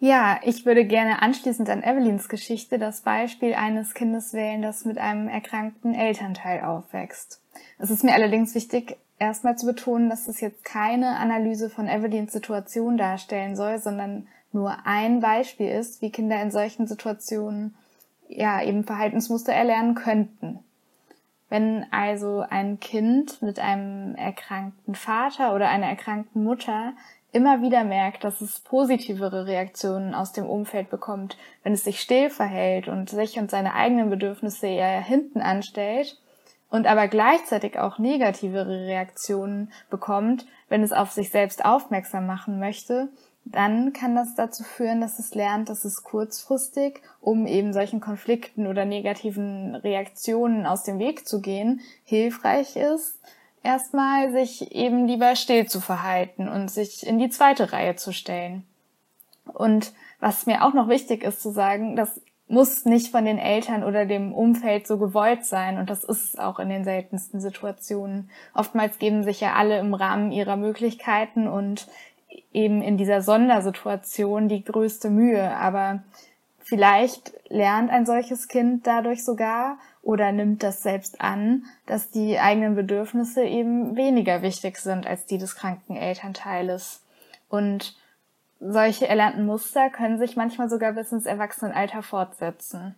Ja, 0.01 0.39
ich 0.43 0.65
würde 0.65 0.85
gerne 0.85 1.21
anschließend 1.21 1.69
an 1.69 1.83
Evelyns 1.83 2.29
Geschichte 2.29 2.79
das 2.79 3.01
Beispiel 3.01 3.53
eines 3.53 3.93
Kindes 3.93 4.33
wählen, 4.33 4.61
das 4.61 4.85
mit 4.85 4.97
einem 4.97 5.27
erkrankten 5.27 5.93
Elternteil 5.93 6.63
aufwächst. 6.63 7.41
Es 7.79 7.91
ist 7.91 8.05
mir 8.05 8.13
allerdings 8.13 8.55
wichtig, 8.55 8.95
erstmal 9.19 9.57
zu 9.57 9.65
betonen, 9.65 10.09
dass 10.09 10.29
es 10.29 10.39
jetzt 10.39 10.63
keine 10.63 11.17
Analyse 11.17 11.69
von 11.69 11.89
Evelyns 11.89 12.31
Situation 12.31 12.97
darstellen 12.97 13.57
soll, 13.57 13.77
sondern 13.77 14.27
nur 14.53 14.85
ein 14.85 15.19
Beispiel 15.19 15.69
ist, 15.69 16.01
wie 16.01 16.11
Kinder 16.11 16.41
in 16.41 16.51
solchen 16.51 16.87
Situationen 16.87 17.75
ja 18.29 18.63
eben 18.63 18.85
Verhaltensmuster 18.85 19.51
erlernen 19.51 19.95
könnten. 19.95 20.59
Wenn 21.49 21.85
also 21.91 22.45
ein 22.47 22.79
Kind 22.79 23.41
mit 23.41 23.59
einem 23.59 24.15
erkrankten 24.15 24.95
Vater 24.95 25.53
oder 25.55 25.67
einer 25.67 25.87
erkrankten 25.87 26.43
Mutter 26.43 26.93
immer 27.31 27.61
wieder 27.61 27.83
merkt, 27.83 28.23
dass 28.23 28.41
es 28.41 28.59
positivere 28.59 29.45
Reaktionen 29.45 30.15
aus 30.15 30.31
dem 30.31 30.45
Umfeld 30.45 30.89
bekommt, 30.89 31.37
wenn 31.63 31.73
es 31.73 31.83
sich 31.83 32.01
still 32.01 32.29
verhält 32.29 32.87
und 32.87 33.09
sich 33.09 33.37
und 33.37 33.51
seine 33.51 33.73
eigenen 33.73 34.09
Bedürfnisse 34.09 34.67
eher 34.67 35.01
hinten 35.01 35.41
anstellt 35.41 36.17
und 36.69 36.87
aber 36.87 37.07
gleichzeitig 37.07 37.79
auch 37.79 37.99
negativere 37.99 38.85
Reaktionen 38.85 39.71
bekommt, 39.89 40.45
wenn 40.69 40.83
es 40.83 40.91
auf 40.91 41.11
sich 41.11 41.29
selbst 41.29 41.65
aufmerksam 41.65 42.25
machen 42.25 42.59
möchte, 42.59 43.09
dann 43.45 43.93
kann 43.93 44.15
das 44.15 44.35
dazu 44.35 44.63
führen, 44.63 45.01
dass 45.01 45.17
es 45.17 45.33
lernt, 45.33 45.69
dass 45.69 45.85
es 45.85 46.03
kurzfristig, 46.03 47.01
um 47.19 47.47
eben 47.47 47.73
solchen 47.73 47.99
Konflikten 47.99 48.67
oder 48.67 48.85
negativen 48.85 49.75
Reaktionen 49.75 50.65
aus 50.65 50.83
dem 50.83 50.99
Weg 50.99 51.27
zu 51.27 51.41
gehen, 51.41 51.81
hilfreich 52.03 52.75
ist, 52.75 53.19
erstmal 53.63 54.31
sich 54.31 54.71
eben 54.73 55.07
lieber 55.07 55.35
still 55.35 55.67
zu 55.67 55.81
verhalten 55.81 56.47
und 56.47 56.69
sich 56.69 57.05
in 57.05 57.19
die 57.19 57.29
zweite 57.29 57.71
Reihe 57.71 57.95
zu 57.95 58.13
stellen. 58.13 58.63
Und 59.45 59.93
was 60.19 60.45
mir 60.45 60.63
auch 60.65 60.73
noch 60.73 60.87
wichtig 60.87 61.23
ist 61.23 61.41
zu 61.41 61.51
sagen, 61.51 61.95
das 61.95 62.21
muss 62.47 62.85
nicht 62.85 63.11
von 63.11 63.25
den 63.25 63.37
Eltern 63.37 63.83
oder 63.83 64.05
dem 64.05 64.33
Umfeld 64.33 64.87
so 64.87 64.97
gewollt 64.97 65.45
sein 65.45 65.77
und 65.77 65.89
das 65.89 66.03
ist 66.03 66.39
auch 66.39 66.59
in 66.59 66.69
den 66.69 66.83
seltensten 66.83 67.39
Situationen. 67.39 68.29
Oftmals 68.55 68.97
geben 68.97 69.23
sich 69.23 69.39
ja 69.39 69.53
alle 69.53 69.77
im 69.79 69.93
Rahmen 69.93 70.31
ihrer 70.31 70.55
Möglichkeiten 70.55 71.47
und 71.47 71.87
eben 72.51 72.81
in 72.81 72.97
dieser 72.97 73.21
Sondersituation 73.21 74.49
die 74.49 74.63
größte 74.63 75.11
Mühe, 75.11 75.55
aber 75.55 76.01
vielleicht 76.57 77.33
lernt 77.49 77.91
ein 77.91 78.07
solches 78.07 78.47
Kind 78.47 78.87
dadurch 78.87 79.23
sogar 79.23 79.77
oder 80.09 80.31
nimmt 80.31 80.63
das 80.63 80.81
selbst 80.81 81.21
an, 81.21 81.65
dass 81.85 82.09
die 82.09 82.39
eigenen 82.39 82.73
Bedürfnisse 82.73 83.43
eben 83.43 83.95
weniger 83.95 84.41
wichtig 84.41 84.77
sind 84.79 85.05
als 85.05 85.27
die 85.27 85.37
des 85.37 85.55
kranken 85.55 85.95
Elternteiles. 85.95 87.05
Und 87.47 87.95
solche 88.59 89.07
erlernten 89.07 89.45
Muster 89.45 89.91
können 89.91 90.17
sich 90.17 90.35
manchmal 90.35 90.67
sogar 90.67 90.93
bis 90.93 91.11
ins 91.11 91.27
Erwachsenenalter 91.27 92.01
fortsetzen. 92.01 92.95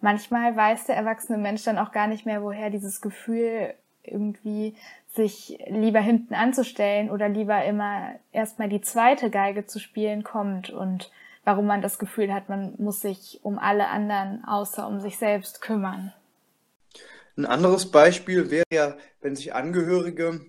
Manchmal 0.00 0.56
weiß 0.56 0.86
der 0.86 0.96
erwachsene 0.96 1.38
Mensch 1.38 1.62
dann 1.62 1.78
auch 1.78 1.92
gar 1.92 2.08
nicht 2.08 2.26
mehr, 2.26 2.42
woher 2.42 2.68
dieses 2.70 3.00
Gefühl 3.00 3.72
irgendwie 4.02 4.74
sich 5.06 5.56
lieber 5.68 6.00
hinten 6.00 6.34
anzustellen 6.34 7.10
oder 7.10 7.28
lieber 7.28 7.64
immer 7.64 8.10
erstmal 8.32 8.68
die 8.68 8.80
zweite 8.80 9.30
Geige 9.30 9.66
zu 9.66 9.78
spielen 9.78 10.24
kommt 10.24 10.70
und 10.70 11.12
warum 11.44 11.66
man 11.66 11.80
das 11.80 12.00
Gefühl 12.00 12.34
hat, 12.34 12.48
man 12.48 12.74
muss 12.78 13.02
sich 13.02 13.38
um 13.44 13.56
alle 13.60 13.86
anderen 13.86 14.44
außer 14.44 14.84
um 14.88 14.98
sich 14.98 15.16
selbst 15.16 15.60
kümmern. 15.60 16.12
Ein 17.40 17.46
anderes 17.46 17.90
Beispiel 17.90 18.50
wäre 18.50 18.66
ja, 18.70 18.98
wenn 19.22 19.34
sich 19.34 19.54
Angehörige 19.54 20.42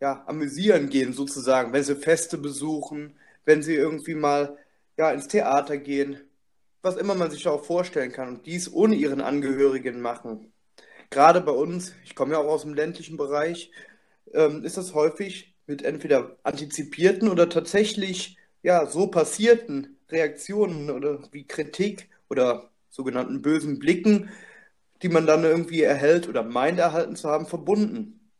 ja, 0.00 0.22
amüsieren 0.28 0.88
gehen 0.88 1.12
sozusagen, 1.12 1.72
wenn 1.72 1.82
sie 1.82 1.96
Feste 1.96 2.38
besuchen, 2.38 3.18
wenn 3.44 3.64
sie 3.64 3.74
irgendwie 3.74 4.14
mal 4.14 4.56
ja, 4.96 5.10
ins 5.10 5.26
Theater 5.26 5.76
gehen, 5.76 6.20
was 6.82 6.94
immer 6.94 7.16
man 7.16 7.32
sich 7.32 7.48
auch 7.48 7.64
vorstellen 7.64 8.12
kann 8.12 8.28
und 8.28 8.46
dies 8.46 8.72
ohne 8.72 8.94
ihren 8.94 9.20
Angehörigen 9.20 10.00
machen. 10.00 10.52
Gerade 11.10 11.40
bei 11.40 11.50
uns, 11.50 11.96
ich 12.04 12.14
komme 12.14 12.34
ja 12.34 12.38
auch 12.38 12.46
aus 12.46 12.62
dem 12.62 12.74
ländlichen 12.74 13.16
Bereich, 13.16 13.72
ähm, 14.32 14.62
ist 14.62 14.76
das 14.76 14.94
häufig 14.94 15.52
mit 15.66 15.82
entweder 15.82 16.36
antizipierten 16.44 17.28
oder 17.28 17.48
tatsächlich 17.48 18.38
ja, 18.62 18.86
so 18.86 19.08
passierten 19.08 19.96
Reaktionen 20.10 20.90
oder 20.90 21.18
wie 21.32 21.44
Kritik 21.44 22.08
oder 22.30 22.70
sogenannten 22.88 23.42
bösen 23.42 23.80
Blicken 23.80 24.30
die 25.04 25.10
man 25.10 25.26
dann 25.26 25.44
irgendwie 25.44 25.82
erhält 25.82 26.30
oder 26.30 26.42
meint 26.42 26.78
erhalten 26.78 27.14
zu 27.14 27.28
haben, 27.28 27.46
verbunden. 27.46 28.30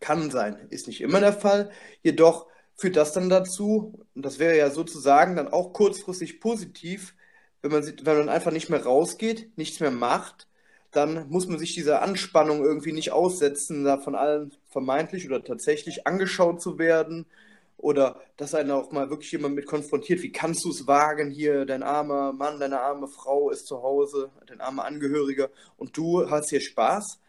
Kann 0.00 0.32
sein, 0.32 0.56
ist 0.70 0.88
nicht 0.88 1.02
immer 1.02 1.20
der 1.20 1.32
Fall. 1.32 1.70
Jedoch 2.02 2.48
führt 2.74 2.96
das 2.96 3.12
dann 3.12 3.30
dazu, 3.30 4.04
und 4.16 4.26
das 4.26 4.40
wäre 4.40 4.58
ja 4.58 4.70
sozusagen 4.70 5.36
dann 5.36 5.46
auch 5.46 5.72
kurzfristig 5.72 6.40
positiv, 6.40 7.14
wenn 7.62 7.70
man, 7.70 7.86
wenn 7.86 8.18
man 8.18 8.28
einfach 8.28 8.50
nicht 8.50 8.70
mehr 8.70 8.82
rausgeht, 8.82 9.56
nichts 9.56 9.78
mehr 9.78 9.92
macht, 9.92 10.48
dann 10.90 11.28
muss 11.28 11.46
man 11.46 11.60
sich 11.60 11.74
dieser 11.74 12.02
Anspannung 12.02 12.64
irgendwie 12.64 12.92
nicht 12.92 13.12
aussetzen, 13.12 13.84
da 13.84 13.96
von 13.98 14.16
allen 14.16 14.52
vermeintlich 14.68 15.26
oder 15.26 15.44
tatsächlich 15.44 16.08
angeschaut 16.08 16.60
zu 16.60 16.76
werden 16.80 17.26
oder 17.80 18.20
dass 18.36 18.54
einer 18.54 18.76
auch 18.76 18.92
mal 18.92 19.10
wirklich 19.10 19.32
jemand 19.32 19.54
mit 19.54 19.66
konfrontiert, 19.66 20.22
wie 20.22 20.32
kannst 20.32 20.64
du 20.64 20.70
es 20.70 20.86
wagen, 20.86 21.30
hier 21.30 21.64
dein 21.64 21.82
armer 21.82 22.32
Mann, 22.32 22.60
deine 22.60 22.80
arme 22.80 23.08
Frau 23.08 23.50
ist 23.50 23.66
zu 23.66 23.82
Hause, 23.82 24.30
dein 24.46 24.60
armer 24.60 24.84
Angehöriger 24.84 25.50
und 25.76 25.96
du 25.96 26.30
hast 26.30 26.50
hier 26.50 26.60
Spaß. 26.60 27.20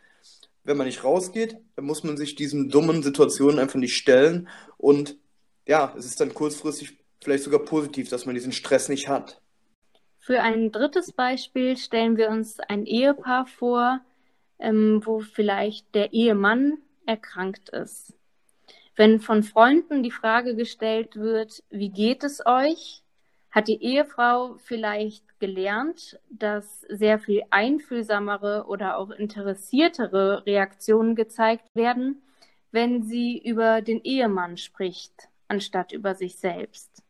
Wenn 0.64 0.78
man 0.78 0.86
nicht 0.86 1.04
rausgeht, 1.04 1.58
dann 1.76 1.86
muss 1.86 2.04
man 2.04 2.18
sich 2.18 2.36
diesen 2.36 2.70
dummen 2.70 3.02
Situationen 3.02 3.60
einfach 3.60 3.80
nicht 3.80 3.96
stellen 3.96 4.48
und 4.78 5.18
ja, 5.66 5.94
es 5.98 6.06
ist 6.06 6.20
dann 6.20 6.34
kurzfristig 6.34 6.98
vielleicht 7.24 7.44
sogar 7.44 7.62
positiv, 7.62 8.10
dass 8.10 8.26
man 8.26 8.36
diesen 8.36 8.52
Stress 8.52 8.90
nicht 8.90 9.08
hat. 9.08 9.42
Für 10.20 10.42
ein 10.42 10.72
drittes 10.72 11.14
Beispiel 11.14 11.78
stellen 11.78 12.18
wir 12.18 12.30
uns 12.30 12.60
ein 12.60 12.86
Ehepaar 12.86 13.48
vor, 13.48 14.02
ähm, 14.60 15.02
wo 15.04 15.22
vielleicht 15.22 15.96
der 15.96 16.14
Ehemann 16.14 16.78
erkrankt 17.06 17.70
ist. 17.70 18.14
Wenn 18.96 19.20
von 19.20 19.44
Freunden 19.44 20.04
die 20.04 20.12
Frage 20.12 20.56
gestellt 20.56 21.16
wird, 21.16 21.64
wie 21.70 21.90
geht 21.90 22.24
es 22.24 22.46
euch, 22.46 23.04
hat 23.50 23.68
die 23.68 23.82
Ehefrau 23.82 24.56
vielleicht 24.58 25.40
gelernt, 25.40 26.20
dass 26.30 26.82
sehr 26.90 27.20
viel 27.20 27.44
einfühlsamere 27.50 28.66
oder 28.68 28.98
auch 28.98 29.10
interessiertere 29.10 30.46
Reaktionen 30.46 31.16
gezeigt 31.16 31.76
werden, 31.76 32.22
wenn 32.72 33.04
sie 33.04 33.38
über 33.38 33.82
den 33.82 34.02
Ehemann 34.04 34.56
spricht, 34.58 35.28
anstatt 35.50 35.92
über 35.92 36.16
sich 36.16 36.38
selbst. 36.38 37.04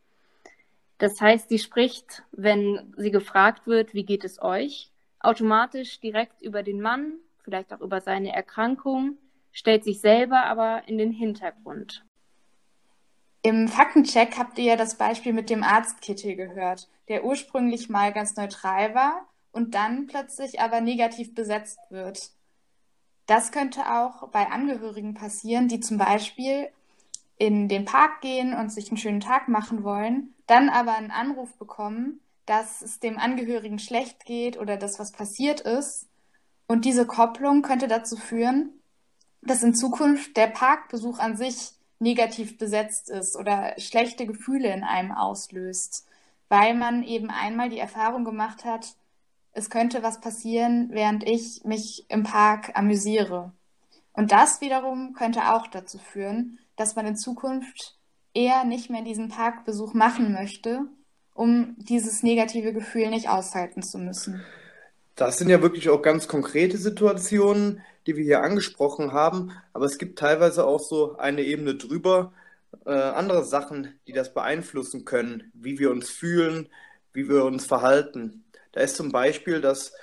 Das 0.97 1.21
heißt, 1.21 1.49
sie 1.49 1.59
spricht, 1.59 2.23
wenn 2.31 2.93
sie 2.97 3.11
gefragt 3.11 3.67
wird, 3.67 3.93
wie 3.93 4.05
geht 4.05 4.23
es 4.23 4.41
euch, 4.41 4.91
automatisch 5.19 5.99
direkt 5.99 6.41
über 6.41 6.63
den 6.63 6.81
Mann, 6.81 7.13
vielleicht 7.43 7.73
auch 7.73 7.81
über 7.81 8.01
seine 8.01 8.33
Erkrankung 8.33 9.17
stellt 9.51 9.83
sich 9.83 10.01
selber 10.01 10.45
aber 10.45 10.87
in 10.87 10.97
den 10.97 11.11
Hintergrund. 11.11 12.05
Im 13.43 13.67
Faktencheck 13.67 14.37
habt 14.37 14.59
ihr 14.59 14.65
ja 14.65 14.75
das 14.75 14.95
Beispiel 14.95 15.33
mit 15.33 15.49
dem 15.49 15.63
Arztkittel 15.63 16.35
gehört, 16.35 16.89
der 17.07 17.25
ursprünglich 17.25 17.89
mal 17.89 18.13
ganz 18.13 18.35
neutral 18.35 18.93
war 18.93 19.27
und 19.51 19.73
dann 19.73 20.07
plötzlich 20.07 20.59
aber 20.59 20.79
negativ 20.79 21.33
besetzt 21.33 21.79
wird. 21.89 22.31
Das 23.25 23.51
könnte 23.51 23.91
auch 23.91 24.27
bei 24.29 24.47
Angehörigen 24.47 25.13
passieren, 25.13 25.67
die 25.67 25.79
zum 25.79 25.97
Beispiel 25.97 26.69
in 27.37 27.67
den 27.67 27.85
Park 27.85 28.21
gehen 28.21 28.53
und 28.53 28.71
sich 28.71 28.89
einen 28.89 28.97
schönen 28.97 29.19
Tag 29.19 29.47
machen 29.47 29.83
wollen, 29.83 30.35
dann 30.45 30.69
aber 30.69 30.95
einen 30.95 31.11
Anruf 31.11 31.55
bekommen, 31.57 32.19
dass 32.45 32.81
es 32.81 32.99
dem 32.99 33.17
Angehörigen 33.17 33.79
schlecht 33.79 34.25
geht 34.25 34.59
oder 34.59 34.77
dass 34.77 34.99
was 34.99 35.11
passiert 35.11 35.61
ist. 35.61 36.07
Und 36.67 36.85
diese 36.85 37.07
Kopplung 37.07 37.63
könnte 37.63 37.87
dazu 37.87 38.15
führen, 38.15 38.80
dass 39.41 39.63
in 39.63 39.75
Zukunft 39.75 40.37
der 40.37 40.47
Parkbesuch 40.47 41.19
an 41.19 41.35
sich 41.35 41.71
negativ 41.99 42.57
besetzt 42.57 43.09
ist 43.09 43.35
oder 43.35 43.73
schlechte 43.77 44.25
Gefühle 44.25 44.73
in 44.73 44.83
einem 44.83 45.11
auslöst, 45.11 46.05
weil 46.49 46.73
man 46.73 47.03
eben 47.03 47.29
einmal 47.29 47.69
die 47.69 47.79
Erfahrung 47.79 48.25
gemacht 48.25 48.65
hat, 48.65 48.95
es 49.53 49.69
könnte 49.69 50.01
was 50.01 50.21
passieren, 50.21 50.89
während 50.91 51.27
ich 51.27 51.63
mich 51.63 52.05
im 52.09 52.23
Park 52.23 52.71
amüsiere. 52.73 53.51
Und 54.13 54.31
das 54.31 54.61
wiederum 54.61 55.13
könnte 55.13 55.53
auch 55.53 55.67
dazu 55.67 55.97
führen, 55.97 56.59
dass 56.75 56.95
man 56.95 57.05
in 57.05 57.15
Zukunft 57.15 57.97
eher 58.33 58.63
nicht 58.63 58.89
mehr 58.89 59.03
diesen 59.03 59.29
Parkbesuch 59.29 59.93
machen 59.93 60.33
möchte, 60.33 60.85
um 61.33 61.75
dieses 61.77 62.23
negative 62.23 62.73
Gefühl 62.73 63.09
nicht 63.09 63.29
aushalten 63.29 63.83
zu 63.83 63.97
müssen. 63.97 64.43
Das 65.15 65.37
sind 65.37 65.49
ja 65.49 65.61
wirklich 65.61 65.89
auch 65.89 66.01
ganz 66.01 66.27
konkrete 66.27 66.77
Situationen, 66.77 67.81
die 68.07 68.15
wir 68.15 68.23
hier 68.23 68.41
angesprochen 68.43 69.13
haben, 69.13 69.51
aber 69.73 69.85
es 69.85 69.97
gibt 69.97 70.19
teilweise 70.19 70.65
auch 70.65 70.79
so 70.79 71.17
eine 71.17 71.43
Ebene 71.43 71.75
drüber, 71.75 72.33
äh, 72.85 72.91
andere 72.91 73.43
Sachen, 73.43 73.99
die 74.07 74.13
das 74.13 74.33
beeinflussen 74.33 75.05
können, 75.05 75.51
wie 75.53 75.79
wir 75.79 75.91
uns 75.91 76.09
fühlen, 76.09 76.69
wie 77.13 77.27
wir 77.29 77.45
uns 77.45 77.65
verhalten. 77.65 78.45
Da 78.71 78.81
ist 78.81 78.95
zum 78.95 79.11
Beispiel 79.11 79.61
das, 79.61 79.93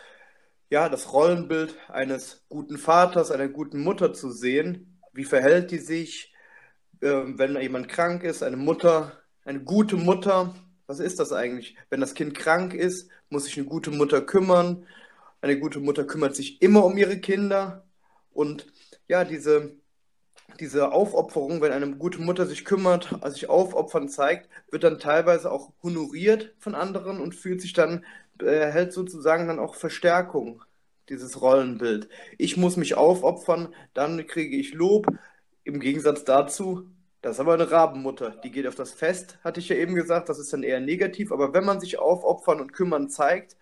ja, 0.71 0.89
das 0.89 1.13
Rollenbild 1.13 1.77
eines 1.89 2.45
guten 2.49 2.79
Vaters, 2.79 3.31
einer 3.31 3.49
guten 3.49 3.81
Mutter 3.83 4.13
zu 4.13 4.31
sehen. 4.31 5.01
Wie 5.13 5.25
verhält 5.25 5.71
die 5.71 5.79
sich, 5.79 6.35
äh, 7.01 7.09
wenn 7.09 7.61
jemand 7.61 7.89
krank 7.89 8.23
ist? 8.25 8.43
Eine 8.43 8.57
Mutter, 8.59 9.13
eine 9.45 9.61
gute 9.61 9.97
Mutter 9.97 10.55
was 10.89 11.01
ist 11.01 11.21
das 11.21 11.33
eigentlich? 11.33 11.77
Wenn 11.91 12.01
das 12.01 12.15
Kind 12.15 12.35
krank 12.35 12.73
ist, 12.73 13.11
muss 13.29 13.45
sich 13.45 13.59
eine 13.59 13.67
gute 13.67 13.91
Mutter 13.91 14.23
kümmern. 14.23 14.87
Eine 15.43 15.61
gute 15.61 15.81
Mutter 15.81 16.05
kümmert 16.05 16.35
sich 16.35 16.63
immer 16.63 16.85
um 16.85 16.97
ihre 16.97 17.19
Kinder. 17.21 17.85
Und 18.39 18.69
ja, 19.09 19.25
diese, 19.25 19.73
diese 20.61 20.93
Aufopferung, 20.93 21.61
wenn 21.61 21.73
eine 21.73 21.97
gute 21.97 22.21
Mutter 22.23 22.47
sich 22.47 22.65
kümmert, 22.65 23.13
sich 23.33 23.49
aufopfern 23.49 24.09
zeigt, 24.09 24.49
wird 24.71 24.85
dann 24.85 25.01
teilweise 25.01 25.51
auch 25.51 25.73
honoriert 25.83 26.55
von 26.61 26.77
anderen 26.77 27.21
und 27.21 27.35
fühlt 27.35 27.61
sich 27.61 27.73
dann, 27.73 28.05
erhält 28.39 28.93
sozusagen 28.93 29.49
dann 29.49 29.59
auch 29.59 29.75
Verstärkung, 29.75 30.63
dieses 31.09 31.41
Rollenbild. 31.41 32.09
Ich 32.39 32.57
muss 32.57 32.77
mich 32.77 32.95
aufopfern, 32.95 33.75
dann 33.93 34.25
kriege 34.29 34.57
ich 34.57 34.73
Lob. 34.73 35.09
Im 35.65 35.81
Gegensatz 35.81 36.23
dazu, 36.23 36.89
das 37.23 37.37
ist 37.37 37.41
aber 37.41 37.55
eine 37.55 37.73
Rabenmutter, 37.73 38.31
die 38.45 38.53
geht 38.53 38.69
auf 38.69 38.77
das 38.77 38.93
Fest, 38.93 39.41
hatte 39.43 39.59
ich 39.59 39.69
ja 39.69 39.75
eben 39.75 39.97
gesagt, 39.97 40.29
das 40.29 40.39
ist 40.39 40.53
dann 40.53 40.63
eher 40.63 40.79
negativ, 40.79 41.33
aber 41.33 41.53
wenn 41.55 41.65
man 41.65 41.81
sich 41.81 41.99
aufopfern 41.99 42.61
und 42.61 42.73
kümmern 42.73 43.09
zeigt, 43.09 43.57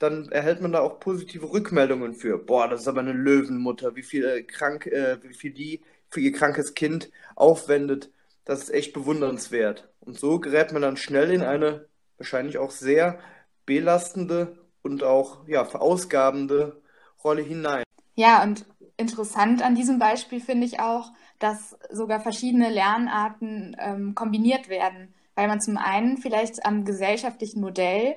dann 0.00 0.32
erhält 0.32 0.62
man 0.62 0.72
da 0.72 0.80
auch 0.80 0.98
positive 0.98 1.52
Rückmeldungen 1.52 2.14
für. 2.14 2.38
Boah, 2.38 2.68
das 2.68 2.80
ist 2.80 2.88
aber 2.88 3.00
eine 3.00 3.12
Löwenmutter, 3.12 3.94
wie 3.94 4.02
viel 4.02 4.24
äh, 4.24 4.42
krank, 4.42 4.86
äh, 4.86 5.22
wie 5.22 5.34
viel 5.34 5.52
die 5.52 5.82
für 6.08 6.20
ihr 6.20 6.32
krankes 6.32 6.74
Kind 6.74 7.10
aufwendet, 7.36 8.10
das 8.44 8.64
ist 8.64 8.70
echt 8.70 8.92
bewundernswert. 8.94 9.88
Und 10.00 10.18
so 10.18 10.40
gerät 10.40 10.72
man 10.72 10.82
dann 10.82 10.96
schnell 10.96 11.30
in 11.30 11.42
eine 11.42 11.86
wahrscheinlich 12.16 12.58
auch 12.58 12.70
sehr 12.70 13.20
belastende 13.66 14.58
und 14.82 15.04
auch 15.04 15.46
ja, 15.46 15.64
verausgabende 15.64 16.80
Rolle 17.22 17.42
hinein. 17.42 17.84
Ja, 18.16 18.42
und 18.42 18.64
interessant 18.96 19.62
an 19.62 19.74
diesem 19.74 19.98
Beispiel 19.98 20.40
finde 20.40 20.66
ich 20.66 20.80
auch, 20.80 21.12
dass 21.38 21.76
sogar 21.90 22.20
verschiedene 22.20 22.70
Lernarten 22.70 23.76
ähm, 23.78 24.14
kombiniert 24.14 24.68
werden, 24.68 25.14
weil 25.34 25.46
man 25.46 25.60
zum 25.60 25.76
einen 25.76 26.16
vielleicht 26.16 26.64
am 26.66 26.84
gesellschaftlichen 26.84 27.60
Modell 27.60 28.16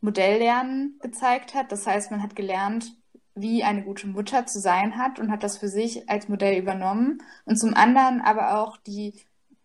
Modelllernen 0.00 0.98
gezeigt 1.00 1.54
hat. 1.54 1.72
Das 1.72 1.86
heißt, 1.86 2.10
man 2.10 2.22
hat 2.22 2.36
gelernt, 2.36 2.94
wie 3.34 3.62
eine 3.62 3.82
gute 3.82 4.06
Mutter 4.06 4.46
zu 4.46 4.60
sein 4.60 4.96
hat 4.96 5.18
und 5.18 5.30
hat 5.30 5.42
das 5.42 5.58
für 5.58 5.68
sich 5.68 6.08
als 6.08 6.28
Modell 6.28 6.58
übernommen. 6.58 7.22
Und 7.44 7.56
zum 7.56 7.74
anderen 7.74 8.20
aber 8.20 8.58
auch 8.58 8.76
die 8.76 9.14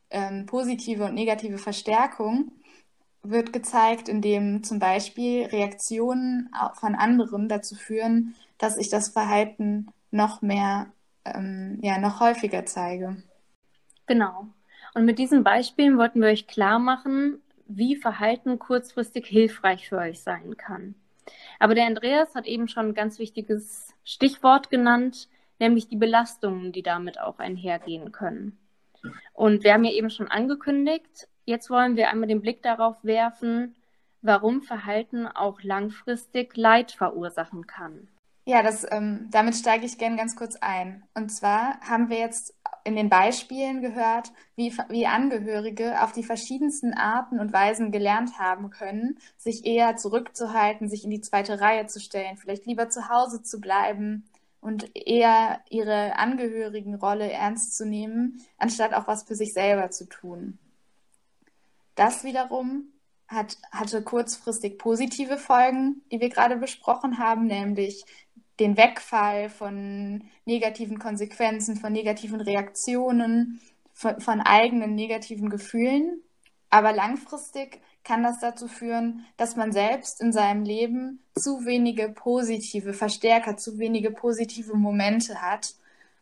ähm, 0.10 0.46
positive 0.46 1.06
und 1.06 1.13
negative 1.13 1.58
Verstärkung 1.58 2.51
wird 3.24 3.54
gezeigt, 3.54 4.08
indem 4.08 4.63
zum 4.63 4.80
Beispiel 4.80 5.46
Reaktionen 5.46 6.50
von 6.75 6.96
anderen 6.96 7.50
dazu 7.50 7.75
führen, 7.75 8.36
dass 8.58 8.77
ich 8.77 8.89
das 8.89 9.10
Verhalten 9.10 9.88
noch 10.12 10.42
mehr, 10.42 10.88
ähm, 11.25 11.80
ja, 11.82 11.98
noch 11.98 12.20
häufiger 12.20 12.65
zeige. 12.65 13.18
Genau. 14.06 14.48
Und 14.94 15.06
mit 15.06 15.20
diesen 15.20 15.44
Beispielen 15.44 15.98
wollten 15.98 16.22
wir 16.22 16.30
euch 16.30 16.48
klar 16.48 16.80
machen, 16.80 17.42
wie 17.67 17.95
Verhalten 17.95 18.60
kurzfristig 18.60 19.25
hilfreich 19.25 19.89
für 19.89 19.98
euch 19.98 20.22
sein 20.22 20.57
kann. 20.57 20.95
Aber 21.60 21.75
der 21.75 21.86
Andreas 21.86 22.36
hat 22.36 22.45
eben 22.45 22.67
schon 22.67 22.88
ein 22.88 22.93
ganz 22.93 23.19
wichtiges 23.19 23.93
Stichwort 24.03 24.69
genannt, 24.69 25.27
nämlich 25.60 25.88
die 25.88 25.95
Belastungen, 25.95 26.72
die 26.72 26.84
damit 26.84 27.19
auch 27.19 27.39
einhergehen 27.39 28.12
können. 28.12 28.57
Und 29.34 29.63
wir 29.63 29.74
haben 29.74 29.84
ja 29.84 29.91
eben 29.91 30.10
schon 30.10 30.27
angekündigt, 30.27 31.27
jetzt 31.45 31.69
wollen 31.69 31.95
wir 31.95 32.10
einmal 32.10 32.27
den 32.27 32.41
Blick 32.41 32.62
darauf 32.62 33.03
werfen, 33.03 33.75
warum 34.22 34.62
Verhalten 34.62 35.27
auch 35.27 35.62
langfristig 35.62 36.57
Leid 36.57 36.91
verursachen 36.91 37.67
kann. 37.67 38.07
Ja, 38.48 38.62
das, 38.62 38.86
ähm, 38.92 39.28
damit 39.32 39.56
steige 39.56 39.86
ich 39.88 39.98
gerne 39.98 40.18
ganz 40.18 40.36
kurz 40.36 40.56
ein. 40.58 41.04
Und 41.16 41.30
zwar 41.30 41.80
haben 41.82 42.10
wir 42.10 42.20
jetzt 42.20 42.54
in 42.84 42.96
den 42.96 43.10
Beispielen 43.10 43.82
gehört, 43.82 44.32
wie, 44.56 44.72
wie 44.90 45.08
Angehörige 45.08 46.00
auf 46.04 46.12
die 46.12 46.24
verschiedensten 46.24 46.94
Arten 46.94 47.40
und 47.40 47.52
Weisen 47.52 47.92
gelernt 47.92 48.38
haben 48.38 48.70
können, 48.70 49.18
sich 49.38 49.66
eher 49.66 49.98
zurückzuhalten, 49.98 50.88
sich 50.90 51.04
in 51.04 51.10
die 51.10 51.22
zweite 51.22 51.60
Reihe 51.60 51.88
zu 51.88 52.00
stellen, 52.00 52.38
vielleicht 52.38 52.68
lieber 52.68 52.88
zu 52.90 53.10
Hause 53.10 53.42
zu 53.42 53.60
bleiben 53.60 54.25
und 54.62 54.96
eher 54.96 55.62
ihre 55.72 56.20
Angehörigenrolle 56.20 57.32
ernst 57.32 57.75
zu 57.75 57.84
nehmen, 57.84 58.42
anstatt 58.60 58.94
auch 58.94 59.08
was 59.08 59.24
für 59.24 59.36
sich 59.36 59.54
selber 59.54 59.90
zu 59.90 60.06
tun. 60.06 60.60
Das 61.96 62.24
wiederum 62.24 62.92
hat, 63.28 63.58
hatte 63.72 64.04
kurzfristig 64.04 64.77
positive 64.77 65.38
Folgen, 65.38 66.03
die 66.12 66.20
wir 66.20 66.29
gerade 66.29 66.58
besprochen 66.58 67.18
haben, 67.18 67.48
nämlich 67.48 68.05
den 68.59 68.77
Wegfall 68.77 69.50
von 69.50 70.24
negativen 70.46 71.00
Konsequenzen, 71.00 71.75
von 71.75 71.91
negativen 71.91 72.41
Reaktionen, 72.41 73.59
von, 73.94 74.20
von, 74.20 74.41
eigenen 74.41 74.96
negativen 74.96 75.50
Gefühlen. 75.50 76.22
Aber 76.70 76.94
langfristig 76.94 77.81
kann 78.03 78.24
das 78.24 78.39
dazu 78.39 78.68
führen, 78.68 79.25
dass 79.37 79.55
man 79.55 79.72
selbst 79.72 80.22
in 80.22 80.31
seinem 80.31 80.63
Leben 80.63 81.24
zu 81.35 81.65
wenige 81.65 82.09
positive 82.09 82.94
Verstärker, 82.94 83.57
zu 83.57 83.77
wenige 83.77 84.11
positive 84.11 84.75
Momente 84.75 85.41
hat, 85.41 85.75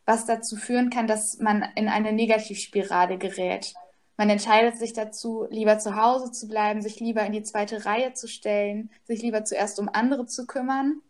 was 0.06 0.26
dazu 0.26 0.56
führen 0.56 0.90
kann, 0.90 1.08
dass 1.08 1.40
man 1.40 1.66
in 1.76 1.88
eine 1.88 2.14
Negativspirale 2.14 3.18
gerät. 3.18 3.74
Man 4.18 4.30
entscheidet 4.30 4.78
sich 4.78 4.94
dazu, 4.94 5.48
lieber 5.50 5.80
zu 5.80 5.96
Hause 5.96 6.32
zu 6.32 6.48
bleiben, 6.48 6.82
sich 6.82 7.00
lieber 7.00 7.26
in 7.26 7.32
die 7.32 7.44
zweite 7.44 7.86
Reihe 7.86 8.14
zu 8.14 8.28
stellen, 8.28 8.92
sich 9.06 9.22
lieber 9.22 9.44
zuerst 9.44 9.80
um 9.80 9.90
andere 9.90 10.26
zu 10.26 10.46
kümmern 10.46 11.02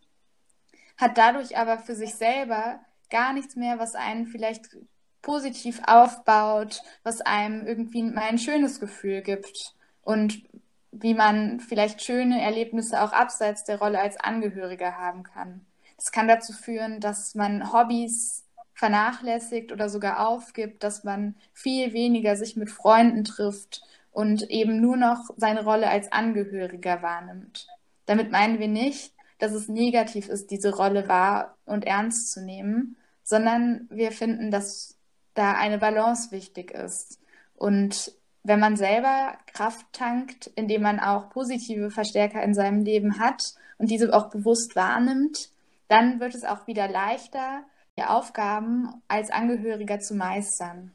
hat 0.98 1.18
dadurch 1.18 1.58
aber 1.58 1.78
für 1.78 1.96
sich 1.96 2.16
selber 2.16 2.80
gar 3.10 3.34
nichts 3.34 3.56
mehr, 3.56 3.80
was 3.80 3.96
einen 3.96 4.26
vielleicht 4.28 4.78
positiv 5.22 5.82
aufbaut, 5.86 6.82
was 7.04 7.22
einem 7.22 7.66
irgendwie 7.66 8.04
mal 8.04 8.24
ein 8.24 8.38
schönes 8.38 8.80
Gefühl 8.80 9.22
gibt 9.22 9.74
und 10.02 10.44
wie 10.92 11.14
man 11.14 11.60
vielleicht 11.60 12.04
schöne 12.04 12.42
Erlebnisse 12.42 13.02
auch 13.02 13.14
abseits 13.14 13.64
der 13.64 13.80
Rolle 13.80 14.00
als 14.00 14.18
Angehöriger 14.18 14.98
haben 14.98 15.24
kann. 15.24 15.66
Das 15.98 16.12
kann 16.12 16.28
dazu 16.28 16.54
führen, 16.54 17.00
dass 17.00 17.34
man 17.34 17.72
Hobbys 17.74 18.46
vernachlässigt 18.74 19.72
oder 19.72 19.90
sogar 19.90 20.28
aufgibt, 20.28 20.84
dass 20.84 21.04
man 21.04 21.36
viel 21.54 21.94
weniger 21.94 22.36
sich 22.36 22.56
mit 22.56 22.70
Freunden 22.70 23.24
trifft 23.24 23.82
und 24.12 24.50
eben 24.50 24.82
nur 24.82 24.98
noch 24.98 25.30
seine 25.38 25.64
Rolle 25.64 25.90
als 25.90 26.12
Angehöriger 26.12 27.02
wahrnimmt. 27.02 27.68
Damit 28.06 28.32
meinen 28.32 28.60
wir 28.60 28.68
nicht, 28.68 29.14
dass 29.44 29.52
es 29.52 29.68
negativ 29.68 30.30
ist, 30.30 30.52
diese 30.52 30.74
Rolle 30.74 31.10
wahr 31.10 31.58
und 31.66 31.86
ernst 31.86 32.32
zu 32.32 32.42
nehmen, 32.42 32.96
sondern 33.24 33.88
wir 33.90 34.14
finden, 34.14 34.52
dass 34.52 34.98
da 35.34 35.56
eine 35.56 35.78
Balance 35.80 36.32
wichtig 36.32 36.72
ist. 36.72 37.20
Und 37.54 38.14
wenn 38.44 38.62
man 38.62 38.78
selber 38.78 39.38
Kraft 39.54 39.86
tankt, 39.92 40.48
indem 40.56 40.84
man 40.84 41.02
auch 41.02 41.30
positive 41.30 41.92
Verstärker 41.92 42.42
in 42.42 42.54
seinem 42.54 42.86
Leben 42.86 43.20
hat 43.20 43.56
und 43.78 43.92
diese 43.92 44.14
auch 44.14 44.30
bewusst 44.30 44.78
wahrnimmt, 44.78 45.50
dann 45.90 46.22
wird 46.22 46.36
es 46.36 46.46
auch 46.46 46.66
wieder 46.66 46.88
leichter, 46.88 47.66
die 47.98 48.04
Aufgaben 48.04 49.02
als 49.10 49.30
Angehöriger 49.30 50.00
zu 50.00 50.16
meistern. 50.16 50.94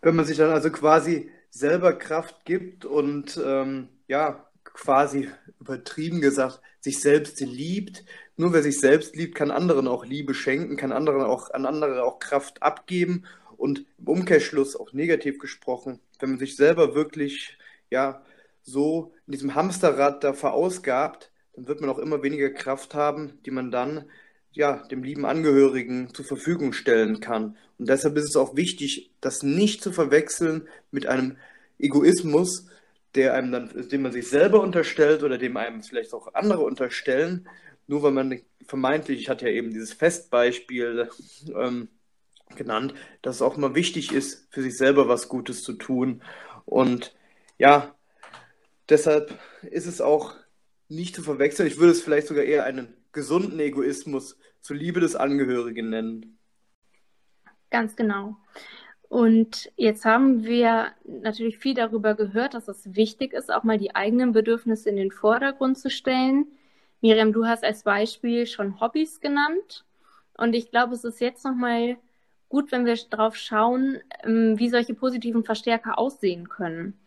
Wenn 0.00 0.16
man 0.16 0.24
sich 0.24 0.38
dann 0.38 0.50
also 0.50 0.70
quasi 0.70 1.30
selber 1.50 1.92
Kraft 1.92 2.46
gibt 2.46 2.86
und 2.86 3.38
ähm, 3.44 3.90
ja, 4.06 4.47
quasi 4.78 5.28
übertrieben 5.60 6.20
gesagt, 6.20 6.60
sich 6.80 7.00
selbst 7.00 7.40
liebt. 7.40 8.04
Nur 8.36 8.52
wer 8.52 8.62
sich 8.62 8.78
selbst 8.78 9.16
liebt, 9.16 9.34
kann 9.34 9.50
anderen 9.50 9.88
auch 9.88 10.04
Liebe 10.04 10.34
schenken, 10.34 10.76
kann 10.76 10.92
anderen 10.92 11.22
auch, 11.22 11.50
an 11.50 11.66
andere 11.66 12.04
auch 12.04 12.20
Kraft 12.20 12.62
abgeben 12.62 13.24
und 13.56 13.84
im 13.98 14.06
Umkehrschluss 14.06 14.76
auch 14.76 14.92
negativ 14.92 15.38
gesprochen, 15.40 15.98
wenn 16.20 16.30
man 16.30 16.38
sich 16.38 16.54
selber 16.54 16.94
wirklich 16.94 17.58
ja 17.90 18.22
so 18.62 19.12
in 19.26 19.32
diesem 19.32 19.54
Hamsterrad 19.56 20.22
da 20.22 20.32
verausgabt, 20.32 21.32
dann 21.54 21.66
wird 21.66 21.80
man 21.80 21.90
auch 21.90 21.98
immer 21.98 22.22
weniger 22.22 22.50
Kraft 22.50 22.94
haben, 22.94 23.40
die 23.44 23.50
man 23.50 23.72
dann 23.72 24.04
ja 24.52 24.86
dem 24.88 25.02
lieben 25.02 25.26
Angehörigen 25.26 26.14
zur 26.14 26.24
Verfügung 26.24 26.72
stellen 26.72 27.18
kann. 27.20 27.56
Und 27.78 27.88
deshalb 27.88 28.16
ist 28.16 28.28
es 28.28 28.36
auch 28.36 28.54
wichtig, 28.54 29.10
das 29.20 29.42
nicht 29.42 29.82
zu 29.82 29.90
verwechseln 29.90 30.68
mit 30.92 31.06
einem 31.06 31.36
Egoismus, 31.78 32.66
der 33.18 33.34
einem 33.34 33.50
dann, 33.50 33.88
dem 33.88 34.02
man 34.02 34.12
sich 34.12 34.28
selber 34.28 34.62
unterstellt 34.62 35.24
oder 35.24 35.38
dem 35.38 35.56
einem 35.56 35.82
vielleicht 35.82 36.14
auch 36.14 36.32
andere 36.34 36.62
unterstellen, 36.62 37.48
nur 37.88 38.04
weil 38.04 38.12
man 38.12 38.40
vermeintlich, 38.64 39.20
ich 39.20 39.28
hatte 39.28 39.48
ja 39.48 39.52
eben 39.52 39.70
dieses 39.70 39.92
Festbeispiel 39.92 41.10
ähm, 41.54 41.88
genannt, 42.54 42.94
dass 43.20 43.36
es 43.36 43.42
auch 43.42 43.56
immer 43.56 43.74
wichtig 43.74 44.12
ist, 44.12 44.46
für 44.52 44.62
sich 44.62 44.76
selber 44.76 45.08
was 45.08 45.28
Gutes 45.28 45.64
zu 45.64 45.72
tun. 45.72 46.22
Und 46.64 47.16
ja, 47.58 47.92
deshalb 48.88 49.36
ist 49.62 49.86
es 49.86 50.00
auch 50.00 50.36
nicht 50.88 51.16
zu 51.16 51.22
verwechseln. 51.22 51.66
Ich 51.66 51.78
würde 51.78 51.92
es 51.92 52.02
vielleicht 52.02 52.28
sogar 52.28 52.44
eher 52.44 52.64
einen 52.64 52.94
gesunden 53.10 53.58
Egoismus 53.58 54.38
zur 54.60 54.76
Liebe 54.76 55.00
des 55.00 55.16
Angehörigen 55.16 55.90
nennen. 55.90 56.38
Ganz 57.70 57.96
genau. 57.96 58.36
Und 59.08 59.70
jetzt 59.76 60.04
haben 60.04 60.44
wir 60.44 60.92
natürlich 61.04 61.58
viel 61.58 61.74
darüber 61.74 62.14
gehört, 62.14 62.54
dass 62.54 62.68
es 62.68 62.94
wichtig 62.94 63.32
ist, 63.32 63.52
auch 63.52 63.64
mal 63.64 63.78
die 63.78 63.94
eigenen 63.94 64.32
Bedürfnisse 64.32 64.90
in 64.90 64.96
den 64.96 65.10
Vordergrund 65.10 65.78
zu 65.78 65.88
stellen. 65.90 66.46
Miriam, 67.00 67.32
du 67.32 67.46
hast 67.46 67.64
als 67.64 67.84
Beispiel 67.84 68.46
schon 68.46 68.80
Hobbys 68.80 69.20
genannt. 69.20 69.84
Und 70.36 70.54
ich 70.54 70.70
glaube, 70.70 70.94
es 70.94 71.04
ist 71.04 71.20
jetzt 71.20 71.44
nochmal 71.44 71.96
gut, 72.48 72.70
wenn 72.70 72.84
wir 72.84 72.96
darauf 73.10 73.36
schauen, 73.36 73.98
ähm, 74.24 74.58
wie 74.58 74.68
solche 74.68 74.94
positiven 74.94 75.44
Verstärker 75.44 75.98
aussehen 75.98 76.48
können. 76.48 76.98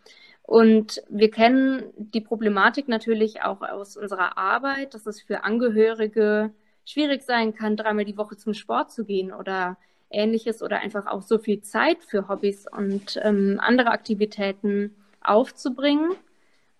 Und 0.42 1.02
wir 1.08 1.30
kennen 1.30 1.84
die 1.96 2.20
Problematik 2.20 2.88
natürlich 2.88 3.42
auch 3.42 3.62
aus 3.62 3.96
unserer 3.96 4.36
Arbeit, 4.36 4.94
dass 4.94 5.06
es 5.06 5.22
für 5.22 5.44
Angehörige 5.44 6.52
schwierig 6.84 7.22
sein 7.22 7.54
kann, 7.54 7.76
dreimal 7.76 8.04
die 8.04 8.16
Woche 8.16 8.36
zum 8.36 8.54
Sport 8.54 8.90
zu 8.90 9.04
gehen 9.04 9.32
oder 9.32 9.76
ähnliches 10.12 10.62
oder 10.62 10.80
einfach 10.80 11.06
auch 11.06 11.22
so 11.22 11.38
viel 11.38 11.62
Zeit 11.62 12.02
für 12.04 12.28
Hobbys 12.28 12.66
und 12.70 13.18
ähm, 13.22 13.58
andere 13.60 13.90
Aktivitäten 13.90 14.94
aufzubringen. 15.22 16.14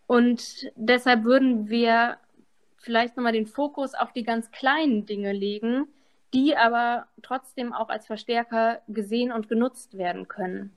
Und 0.06 0.70
deshalb 0.76 1.24
würden 1.24 1.68
wir 1.68 2.18
vielleicht 2.78 3.16
nochmal 3.16 3.32
den 3.32 3.46
Fokus 3.46 3.94
auf 3.94 4.12
die 4.12 4.24
ganz 4.24 4.50
kleinen 4.50 5.06
Dinge 5.06 5.32
legen, 5.32 5.86
die 6.34 6.56
aber 6.56 7.06
trotzdem 7.22 7.72
auch 7.72 7.88
als 7.88 8.06
Verstärker 8.06 8.80
gesehen 8.88 9.32
und 9.32 9.48
genutzt 9.48 9.96
werden 9.96 10.28
können. 10.28 10.72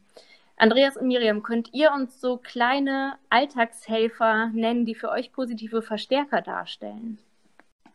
Andreas 0.57 0.95
und 0.95 1.07
Miriam, 1.07 1.43
könnt 1.43 1.73
ihr 1.73 1.91
uns 1.91 2.21
so 2.21 2.37
kleine 2.37 3.17
Alltagshelfer 3.29 4.51
nennen, 4.53 4.85
die 4.85 4.95
für 4.95 5.09
euch 5.09 5.33
positive 5.33 5.81
Verstärker 5.81 6.41
darstellen? 6.41 7.19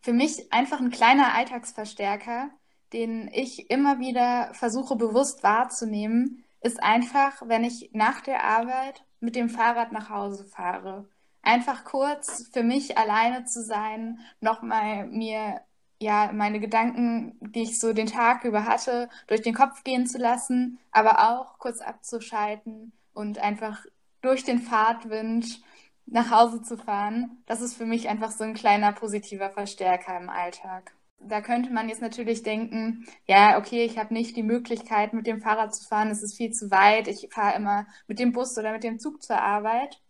Für 0.03 0.13
mich 0.13 0.53
einfach 0.53 0.81
ein 0.81 0.91
kleiner 0.91 1.35
Alltagsverstärker, 1.35 2.51
den 2.93 3.29
ich 3.33 3.71
immer 3.71 3.99
wieder 4.01 4.53
versuche 4.55 4.97
bewusst 4.97 5.43
wahrzunehmen, 5.43 6.45
ist 6.61 6.83
einfach, 6.83 7.43
wenn 7.47 7.65
ich 7.65 7.91
nach 7.93 8.21
der 8.21 8.45
Arbeit 8.45 9.05
mit 9.21 9.37
dem 9.37 9.49
Fahrrad 9.49 9.93
nach 9.93 10.11
Hause 10.11 10.45
fahre. 10.45 11.09
Einfach 11.43 11.85
kurz 11.85 12.49
für 12.53 12.63
mich 12.63 12.99
alleine 12.99 13.45
zu 13.45 13.63
sein, 13.63 14.21
nochmal 14.41 15.07
mir 15.07 15.61
ja 16.01 16.31
meine 16.33 16.61
Gedanken, 16.61 17.37
die 17.41 17.63
ich 17.63 17.79
so 17.79 17.93
den 17.93 18.07
Tag 18.07 18.45
über 18.45 18.65
hatte, 18.65 19.09
durch 19.27 19.43
den 19.43 19.55
Kopf 19.55 19.85
gehen 19.85 20.07
zu 20.07 20.19
lassen, 20.19 20.79
aber 20.93 21.31
auch 21.31 21.59
kurz 21.59 21.81
abzuschalten 21.81 22.93
und 23.15 23.39
einfach 23.39 23.85
durch 24.23 24.45
den 24.45 24.61
Fahrtwind 24.61 25.63
nach 26.07 26.31
Hause 26.31 26.63
zu 26.63 26.77
fahren. 26.77 27.43
Das 27.47 27.61
ist 27.61 27.75
für 27.75 27.87
mich 27.87 28.09
einfach 28.09 28.33
so 28.33 28.45
ein 28.45 28.55
kleiner 28.55 28.93
positiver 28.93 29.51
Verstärker 29.51 30.19
im 30.19 30.29
Alltag. 30.29 30.93
Da 31.21 31.41
könnte 31.43 31.71
man 31.71 31.89
jetzt 31.89 32.01
natürlich 32.01 32.43
denken, 32.43 33.07
ja, 33.27 33.59
okay, 33.59 33.85
ich 33.85 33.99
habe 33.99 34.15
nicht 34.15 34.37
die 34.37 34.43
Möglichkeit, 34.43 35.13
mit 35.13 35.27
dem 35.27 35.41
Fahrrad 35.41 35.75
zu 35.75 35.87
fahren, 35.87 36.11
es 36.11 36.23
ist 36.23 36.37
viel 36.37 36.51
zu 36.51 36.71
weit, 36.71 37.09
ich 37.09 37.29
fahre 37.31 37.57
immer 37.57 37.87
mit 38.07 38.19
dem 38.19 38.33
Bus 38.33 38.57
oder 38.57 38.73
mit 38.73 38.85
dem 38.85 38.99
Zug 38.99 39.23
zur 39.23 39.41
Arbeit 39.41 40.01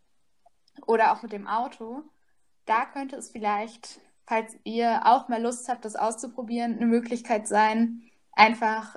oder 0.86 1.12
auch 1.12 1.22
mit 1.22 1.32
dem 1.32 1.48
Auto. 1.48 2.04
Da 2.64 2.86
könnte 2.86 3.16
es 3.16 3.30
vielleicht 3.30 4.00
falls 4.30 4.56
ihr 4.62 5.06
auch 5.06 5.26
mal 5.26 5.42
Lust 5.42 5.68
habt, 5.68 5.84
das 5.84 5.96
auszuprobieren, 5.96 6.76
eine 6.76 6.86
Möglichkeit 6.86 7.48
sein, 7.48 8.02
einfach 8.30 8.94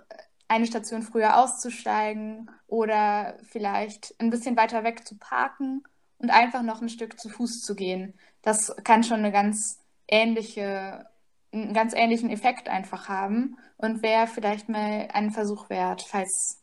eine 0.48 0.68
Station 0.68 1.02
früher 1.02 1.38
auszusteigen 1.40 2.52
oder 2.68 3.40
vielleicht 3.42 4.14
ein 4.20 4.30
bisschen 4.30 4.56
weiter 4.56 4.84
weg 4.84 5.08
zu 5.08 5.18
parken 5.18 5.82
und 6.20 6.30
einfach 6.30 6.62
noch 6.62 6.84
ein 6.84 6.90
Stück 6.90 7.20
zu 7.20 7.30
Fuß 7.30 7.64
zu 7.64 7.74
gehen. 7.74 8.14
Das 8.44 8.76
kann 8.84 9.04
schon 9.04 9.22
eine 9.22 9.32
ganz 9.32 9.80
ähnliche, 10.08 11.08
einen 11.54 11.74
ganz 11.74 11.94
ähnlichen 11.94 12.30
Effekt 12.30 12.68
einfach 12.68 13.08
haben 13.08 13.58
und 13.78 14.02
wäre 14.02 14.28
vielleicht 14.28 14.70
mal 14.70 15.08
einen 15.14 15.32
Versuch 15.32 15.70
wert, 15.70 16.02
falls 16.02 16.62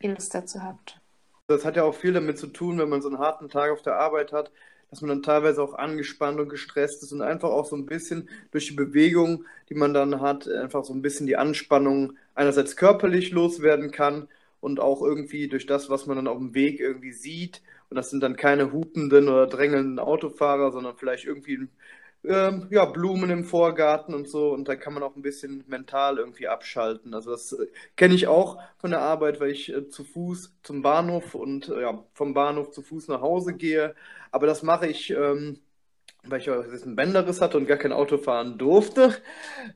ihr 0.00 0.10
Lust 0.10 0.34
dazu 0.34 0.62
habt. 0.62 1.00
Das 1.46 1.64
hat 1.64 1.76
ja 1.76 1.84
auch 1.84 1.94
viel 1.94 2.12
damit 2.12 2.38
zu 2.38 2.48
tun, 2.48 2.78
wenn 2.78 2.88
man 2.88 3.00
so 3.00 3.08
einen 3.08 3.18
harten 3.18 3.48
Tag 3.48 3.70
auf 3.70 3.82
der 3.82 3.98
Arbeit 3.98 4.32
hat, 4.32 4.50
dass 4.90 5.00
man 5.00 5.08
dann 5.08 5.22
teilweise 5.22 5.62
auch 5.62 5.74
angespannt 5.74 6.40
und 6.40 6.48
gestresst 6.48 7.02
ist 7.02 7.12
und 7.12 7.22
einfach 7.22 7.50
auch 7.50 7.66
so 7.66 7.76
ein 7.76 7.86
bisschen 7.86 8.28
durch 8.50 8.66
die 8.66 8.74
Bewegung, 8.74 9.44
die 9.68 9.74
man 9.74 9.94
dann 9.94 10.20
hat, 10.20 10.48
einfach 10.48 10.84
so 10.84 10.92
ein 10.92 11.02
bisschen 11.02 11.26
die 11.26 11.36
Anspannung 11.36 12.14
einerseits 12.34 12.76
körperlich 12.76 13.30
loswerden 13.30 13.90
kann 13.90 14.28
und 14.60 14.80
auch 14.80 15.02
irgendwie 15.02 15.48
durch 15.48 15.66
das, 15.66 15.88
was 15.90 16.06
man 16.06 16.16
dann 16.16 16.26
auf 16.26 16.38
dem 16.38 16.54
Weg 16.54 16.80
irgendwie 16.80 17.12
sieht. 17.12 17.62
Und 17.90 17.96
das 17.96 18.10
sind 18.10 18.22
dann 18.22 18.36
keine 18.36 18.72
hupenden 18.72 19.28
oder 19.28 19.46
drängelnden 19.46 19.98
Autofahrer, 19.98 20.72
sondern 20.72 20.96
vielleicht 20.96 21.24
irgendwie 21.24 21.56
ein 21.56 21.70
ähm, 22.28 22.68
ja, 22.70 22.84
Blumen 22.84 23.30
im 23.30 23.44
Vorgarten 23.44 24.14
und 24.14 24.28
so. 24.28 24.52
Und 24.52 24.68
da 24.68 24.76
kann 24.76 24.94
man 24.94 25.02
auch 25.02 25.16
ein 25.16 25.22
bisschen 25.22 25.64
mental 25.68 26.18
irgendwie 26.18 26.48
abschalten. 26.48 27.14
Also 27.14 27.30
das 27.32 27.52
äh, 27.52 27.66
kenne 27.96 28.14
ich 28.14 28.26
auch 28.28 28.60
von 28.78 28.90
der 28.90 29.00
Arbeit, 29.00 29.40
weil 29.40 29.50
ich 29.50 29.72
äh, 29.72 29.88
zu 29.88 30.04
Fuß 30.04 30.54
zum 30.62 30.82
Bahnhof 30.82 31.34
und 31.34 31.68
äh, 31.68 31.82
ja, 31.82 32.04
vom 32.14 32.34
Bahnhof 32.34 32.70
zu 32.70 32.82
Fuß 32.82 33.08
nach 33.08 33.20
Hause 33.22 33.54
gehe. 33.54 33.94
Aber 34.30 34.46
das 34.46 34.62
mache 34.62 34.86
ich, 34.86 35.10
ähm, 35.10 35.60
weil 36.24 36.40
ich 36.40 36.46
jetzt 36.46 36.86
ein 36.86 36.96
Bänderriss 36.96 37.40
hatte 37.40 37.56
und 37.58 37.66
gar 37.66 37.78
kein 37.78 37.92
Auto 37.92 38.18
fahren 38.18 38.58
durfte. 38.58 39.14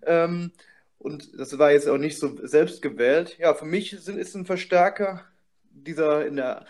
Ähm, 0.07 0.53
und 0.99 1.38
das 1.38 1.59
war 1.59 1.73
jetzt 1.73 1.88
auch 1.88 1.99
nicht 1.99 2.19
so 2.19 2.37
selbst 2.47 2.83
gewählt. 2.83 3.38
Ja, 3.38 3.55
für 3.55 3.65
mich 3.67 3.91
sind, 4.01 4.19
ist 4.19 4.35
ein 4.37 4.47
Verstärker 4.47 5.25
dieser 5.71 6.27
in 6.27 6.37
der 6.37 6.67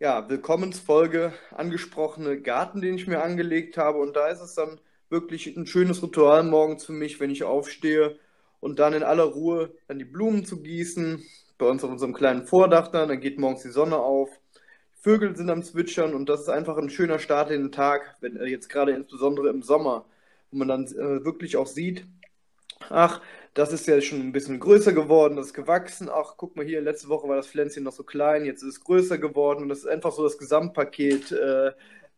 ja, 0.00 0.28
Willkommensfolge 0.28 1.32
angesprochene 1.52 2.40
Garten, 2.40 2.80
den 2.82 2.96
ich 2.96 3.06
mir 3.06 3.22
angelegt 3.22 3.76
habe. 3.78 3.98
Und 3.98 4.16
da 4.16 4.28
ist 4.28 4.40
es 4.40 4.54
dann 4.54 4.80
wirklich 5.10 5.56
ein 5.56 5.66
schönes 5.66 6.02
Ritual 6.02 6.44
morgens 6.44 6.84
für 6.84 6.92
mich, 6.92 7.20
wenn 7.20 7.30
ich 7.30 7.44
aufstehe 7.44 8.18
und 8.60 8.78
dann 8.78 8.94
in 8.94 9.02
aller 9.02 9.24
Ruhe 9.24 9.72
dann 9.88 9.98
die 9.98 10.04
Blumen 10.04 10.44
zu 10.44 10.62
gießen. 10.62 11.22
Bei 11.58 11.66
uns 11.68 11.84
auf 11.84 11.90
unserem 11.90 12.14
kleinen 12.14 12.46
Vordach 12.46 12.88
dann, 12.88 13.08
dann 13.08 13.20
geht 13.20 13.38
morgens 13.38 13.62
die 13.62 13.70
Sonne 13.70 13.98
auf. 13.98 14.30
Vögel 15.02 15.36
sind 15.36 15.50
am 15.50 15.62
Zwitschern 15.62 16.14
und 16.14 16.28
das 16.28 16.42
ist 16.42 16.48
einfach 16.48 16.76
ein 16.76 16.90
schöner 16.90 17.18
Start 17.18 17.50
in 17.50 17.62
den 17.62 17.72
Tag, 17.72 18.16
wenn 18.20 18.36
äh, 18.36 18.46
jetzt 18.46 18.68
gerade 18.68 18.92
insbesondere 18.92 19.48
im 19.48 19.62
Sommer, 19.62 20.04
wo 20.50 20.58
man 20.58 20.68
dann 20.68 20.86
äh, 20.86 21.24
wirklich 21.24 21.56
auch 21.56 21.66
sieht, 21.66 22.06
ach, 22.88 23.20
das 23.54 23.72
ist 23.72 23.86
ja 23.86 24.00
schon 24.00 24.20
ein 24.20 24.32
bisschen 24.32 24.60
größer 24.60 24.92
geworden, 24.92 25.36
das 25.36 25.46
ist 25.48 25.54
gewachsen. 25.54 26.08
Ach, 26.12 26.34
guck 26.36 26.56
mal 26.56 26.64
hier, 26.64 26.80
letzte 26.80 27.08
Woche 27.08 27.28
war 27.28 27.36
das 27.36 27.48
Pflänzchen 27.48 27.84
noch 27.84 27.92
so 27.92 28.04
klein, 28.04 28.44
jetzt 28.44 28.62
ist 28.62 28.68
es 28.68 28.84
größer 28.84 29.18
geworden 29.18 29.62
und 29.62 29.68
das 29.68 29.80
ist 29.80 29.86
einfach 29.86 30.12
so 30.12 30.22
das 30.22 30.38
Gesamtpaket, 30.38 31.32
äh, 31.32 31.72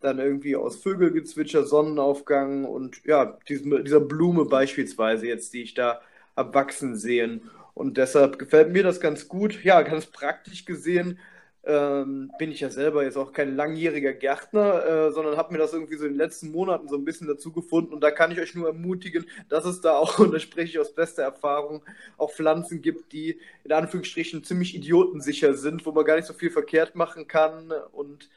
dann 0.05 0.19
irgendwie 0.19 0.57
aus 0.57 0.77
Vögelgezwitscher, 0.77 1.65
Sonnenaufgang 1.65 2.65
und 2.65 3.05
ja, 3.05 3.39
diesem, 3.49 3.85
dieser 3.85 4.01
Blume 4.01 4.45
beispielsweise 4.45 5.27
jetzt, 5.27 5.53
die 5.55 5.63
ich 5.63 5.75
da 5.75 6.01
abwachsen 6.35 6.97
sehen. 6.97 7.51
Und 7.75 7.97
deshalb 7.97 8.39
gefällt 8.39 8.73
mir 8.73 8.83
das 8.83 9.01
ganz 9.01 9.29
gut. 9.29 9.65
Ja, 9.65 9.83
ganz 9.83 10.07
praktisch 10.07 10.65
gesehen 10.65 11.19
ähm, 11.65 12.33
bin 12.39 12.51
ich 12.51 12.61
ja 12.61 12.71
selber 12.71 13.05
jetzt 13.05 13.17
auch 13.17 13.33
kein 13.33 13.55
langjähriger 13.55 14.13
Gärtner, 14.13 14.85
äh, 14.85 15.13
sondern 15.13 15.37
habe 15.37 15.53
mir 15.53 15.59
das 15.59 15.73
irgendwie 15.73 15.97
so 15.97 16.05
in 16.07 16.13
den 16.13 16.19
letzten 16.19 16.51
Monaten 16.51 16.89
so 16.89 16.97
ein 16.97 17.05
bisschen 17.05 17.29
dazu 17.29 17.53
gefunden. 17.53 17.95
Und 17.95 18.01
da 18.01 18.11
kann 18.11 18.33
ich 18.33 18.41
euch 18.41 18.55
nur 18.55 18.67
ermutigen, 18.67 19.27
dass 19.49 19.65
es 19.65 19.81
da 19.81 19.97
auch, 19.97 20.19
und 20.19 20.33
da 20.33 20.41
spreche 20.41 20.71
ich 20.71 20.79
aus 20.81 20.95
bester 20.95 21.23
Erfahrung, 21.23 21.85
auch 22.19 22.33
Pflanzen 22.33 22.83
gibt, 22.83 23.13
die 23.13 23.39
in 23.65 23.73
Anführungsstrichen 23.73 24.43
ziemlich 24.43 24.75
idiotensicher 24.75 25.55
sind, 25.55 25.87
wo 25.87 25.93
man 25.93 26.05
gar 26.05 26.17
nicht 26.17 26.27
so 26.27 26.35
viel 26.35 26.51
verkehrt 26.51 26.97
machen 26.97 27.29
kann 27.29 27.73
und 27.93 28.29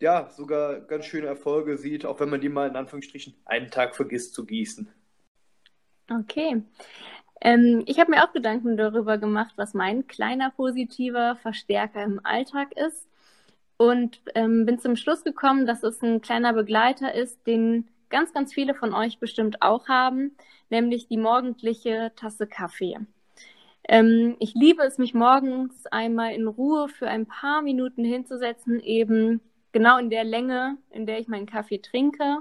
ja, 0.00 0.28
sogar 0.30 0.80
ganz 0.80 1.06
schöne 1.06 1.26
Erfolge 1.26 1.78
sieht, 1.78 2.04
auch 2.04 2.20
wenn 2.20 2.30
man 2.30 2.40
die 2.40 2.48
mal 2.48 2.68
in 2.68 2.76
Anführungsstrichen 2.76 3.34
einen 3.44 3.70
Tag 3.70 3.96
vergisst 3.96 4.34
zu 4.34 4.44
gießen. 4.44 4.88
Okay. 6.10 6.62
Ähm, 7.40 7.82
ich 7.86 7.98
habe 7.98 8.10
mir 8.10 8.24
auch 8.24 8.32
Gedanken 8.32 8.76
darüber 8.76 9.18
gemacht, 9.18 9.54
was 9.56 9.74
mein 9.74 10.06
kleiner 10.06 10.50
positiver 10.50 11.36
Verstärker 11.36 12.02
im 12.02 12.20
Alltag 12.24 12.76
ist 12.76 13.08
und 13.76 14.20
ähm, 14.34 14.66
bin 14.66 14.78
zum 14.78 14.96
Schluss 14.96 15.24
gekommen, 15.24 15.66
dass 15.66 15.82
es 15.82 16.02
ein 16.02 16.20
kleiner 16.20 16.52
Begleiter 16.52 17.14
ist, 17.14 17.46
den 17.46 17.88
ganz, 18.08 18.32
ganz 18.32 18.52
viele 18.52 18.74
von 18.74 18.94
euch 18.94 19.18
bestimmt 19.18 19.62
auch 19.62 19.88
haben, 19.88 20.36
nämlich 20.70 21.08
die 21.08 21.16
morgendliche 21.16 22.12
Tasse 22.16 22.46
Kaffee. 22.46 22.98
Ähm, 23.88 24.36
ich 24.38 24.54
liebe 24.54 24.82
es, 24.82 24.98
mich 24.98 25.14
morgens 25.14 25.86
einmal 25.86 26.32
in 26.32 26.46
Ruhe 26.46 26.88
für 26.88 27.08
ein 27.08 27.26
paar 27.26 27.62
Minuten 27.62 28.04
hinzusetzen, 28.04 28.80
eben 28.80 29.40
genau 29.74 29.98
in 29.98 30.08
der 30.08 30.22
Länge, 30.22 30.78
in 30.90 31.04
der 31.04 31.18
ich 31.18 31.26
meinen 31.26 31.46
Kaffee 31.46 31.78
trinke. 31.78 32.38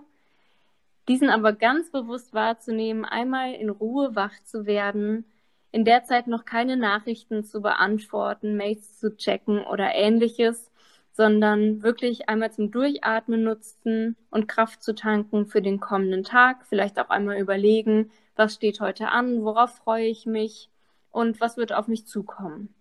Diesen 1.10 1.30
aber 1.30 1.52
ganz 1.52 1.92
bewusst 1.92 2.34
wahrzunehmen, 2.34 3.06
einmal 3.06 3.56
in 3.56 3.72
Ruhe 3.72 4.16
wach 4.16 4.34
zu 4.44 4.68
werden, 4.68 5.26
in 5.72 5.84
der 5.84 6.04
Zeit 6.04 6.28
noch 6.28 6.46
keine 6.46 6.78
Nachrichten 6.78 7.44
zu 7.44 7.62
beantworten, 7.62 8.56
Mails 8.56 9.00
zu 9.00 9.18
checken 9.18 9.66
oder 9.66 9.96
ähnliches, 9.96 10.72
sondern 11.12 11.82
wirklich 11.82 12.30
einmal 12.30 12.52
zum 12.52 12.70
Durchatmen 12.70 13.44
nutzen 13.44 14.16
und 14.30 14.48
Kraft 14.48 14.84
zu 14.84 14.94
tanken 14.94 15.48
für 15.48 15.64
den 15.64 15.80
kommenden 15.80 16.24
Tag. 16.24 16.68
Vielleicht 16.68 17.00
auch 17.00 17.10
einmal 17.10 17.40
überlegen, 17.40 18.12
was 18.36 18.54
steht 18.54 18.80
heute 18.80 19.10
an, 19.10 19.44
worauf 19.44 19.76
freue 19.78 20.06
ich 20.06 20.28
mich 20.28 20.70
und 21.12 21.42
was 21.42 21.58
wird 21.58 21.74
auf 21.74 21.88
mich 21.88 22.06
zukommen. 22.06 22.74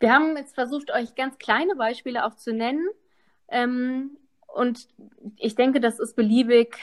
Wir 0.00 0.12
haben 0.12 0.36
jetzt 0.36 0.54
versucht, 0.54 0.90
euch 0.92 1.14
ganz 1.14 1.38
kleine 1.38 1.76
Beispiele 1.76 2.24
auch 2.24 2.34
zu 2.34 2.52
nennen. 2.52 2.88
Ähm, 3.48 4.16
und 4.46 4.88
ich 5.36 5.54
denke, 5.54 5.80
das 5.80 6.00
ist 6.00 6.16
beliebig 6.16 6.76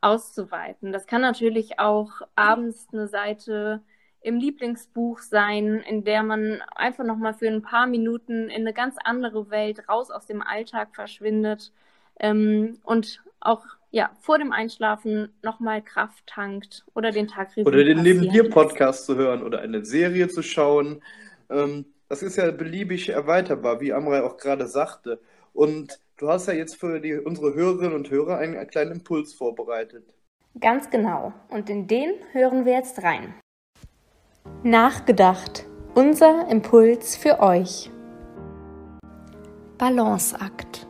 auszuweiten. 0.00 0.92
Das 0.92 1.06
kann 1.06 1.22
natürlich 1.22 1.78
auch 1.78 2.10
abends 2.34 2.88
eine 2.92 3.08
Seite 3.08 3.82
im 4.20 4.38
Lieblingsbuch 4.38 5.20
sein, 5.20 5.82
in 5.88 6.04
der 6.04 6.22
man 6.22 6.62
einfach 6.74 7.04
nochmal 7.04 7.34
für 7.34 7.48
ein 7.48 7.62
paar 7.62 7.86
Minuten 7.86 8.48
in 8.50 8.62
eine 8.62 8.72
ganz 8.72 8.96
andere 9.04 9.50
Welt 9.50 9.88
raus 9.88 10.10
aus 10.10 10.26
dem 10.26 10.42
Alltag 10.42 10.94
verschwindet 10.94 11.72
ähm, 12.20 12.78
und 12.84 13.22
auch 13.40 13.64
ja, 13.90 14.10
vor 14.20 14.38
dem 14.38 14.50
Einschlafen 14.50 15.28
nochmal 15.42 15.80
Kraft 15.82 16.26
tankt 16.26 16.84
oder 16.94 17.12
den 17.12 17.28
Tag 17.28 17.50
Oder 17.56 17.84
den 17.84 18.02
Neben 18.02 18.28
dir 18.28 18.50
Podcast 18.50 19.06
zu 19.06 19.14
hören 19.14 19.42
oder 19.42 19.60
eine 19.60 19.84
Serie 19.84 20.28
zu 20.28 20.42
schauen. 20.42 21.02
Ähm, 21.48 21.84
das 22.08 22.22
ist 22.22 22.36
ja 22.36 22.50
beliebig 22.50 23.08
erweiterbar, 23.08 23.80
wie 23.80 23.92
Amrei 23.92 24.22
auch 24.22 24.36
gerade 24.36 24.66
sagte. 24.66 25.20
Und 25.52 26.00
du 26.16 26.28
hast 26.28 26.48
ja 26.48 26.54
jetzt 26.54 26.76
für 26.76 27.00
die, 27.00 27.14
unsere 27.14 27.54
Hörerinnen 27.54 27.94
und 27.94 28.10
Hörer 28.10 28.38
einen 28.38 28.66
kleinen 28.66 28.92
Impuls 28.92 29.34
vorbereitet. 29.34 30.04
Ganz 30.60 30.90
genau. 30.90 31.32
Und 31.48 31.68
in 31.70 31.86
den 31.86 32.12
hören 32.32 32.64
wir 32.64 32.74
jetzt 32.74 33.02
rein. 33.02 33.34
Nachgedacht. 34.62 35.66
Unser 35.94 36.48
Impuls 36.48 37.16
für 37.16 37.40
euch. 37.40 37.90
Balanceakt. 39.78 40.86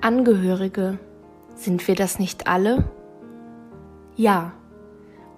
Angehörige. 0.00 0.98
Sind 1.54 1.86
wir 1.88 1.94
das 1.94 2.18
nicht 2.18 2.46
alle? 2.46 2.90
Ja. 4.16 4.52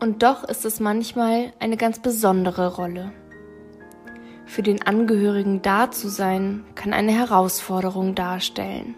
Und 0.00 0.22
doch 0.22 0.44
ist 0.44 0.64
es 0.64 0.80
manchmal 0.80 1.52
eine 1.58 1.76
ganz 1.76 2.00
besondere 2.00 2.76
Rolle. 2.76 3.12
Für 4.50 4.62
den 4.62 4.82
Angehörigen 4.82 5.62
da 5.62 5.92
zu 5.92 6.08
sein, 6.08 6.64
kann 6.74 6.92
eine 6.92 7.12
Herausforderung 7.12 8.16
darstellen. 8.16 8.96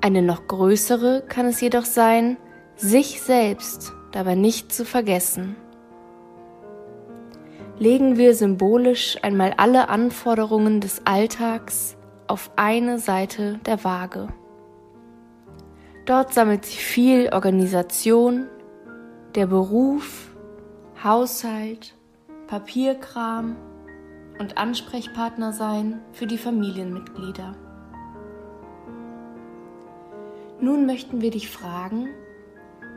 Eine 0.00 0.22
noch 0.22 0.46
größere 0.48 1.24
kann 1.28 1.44
es 1.44 1.60
jedoch 1.60 1.84
sein, 1.84 2.38
sich 2.74 3.20
selbst 3.20 3.92
dabei 4.12 4.34
nicht 4.34 4.72
zu 4.72 4.86
vergessen. 4.86 5.56
Legen 7.78 8.16
wir 8.16 8.34
symbolisch 8.34 9.18
einmal 9.20 9.52
alle 9.58 9.90
Anforderungen 9.90 10.80
des 10.80 11.02
Alltags 11.04 11.98
auf 12.28 12.50
eine 12.56 12.98
Seite 12.98 13.60
der 13.66 13.84
Waage. 13.84 14.28
Dort 16.06 16.32
sammelt 16.32 16.64
sich 16.64 16.82
viel 16.82 17.28
Organisation, 17.30 18.46
der 19.34 19.48
Beruf, 19.48 20.34
Haushalt, 21.04 21.94
Papierkram 22.46 23.56
und 24.38 24.58
Ansprechpartner 24.58 25.52
sein 25.52 26.00
für 26.12 26.26
die 26.26 26.38
Familienmitglieder. 26.38 27.54
Nun 30.60 30.86
möchten 30.86 31.20
wir 31.20 31.30
dich 31.30 31.48
fragen, 31.48 32.08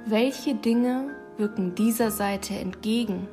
welche 0.06 0.56
Dinge 0.56 1.16
wirken 1.38 1.76
dieser 1.76 2.10
Seite 2.10 2.56
entgegen? 2.56 3.28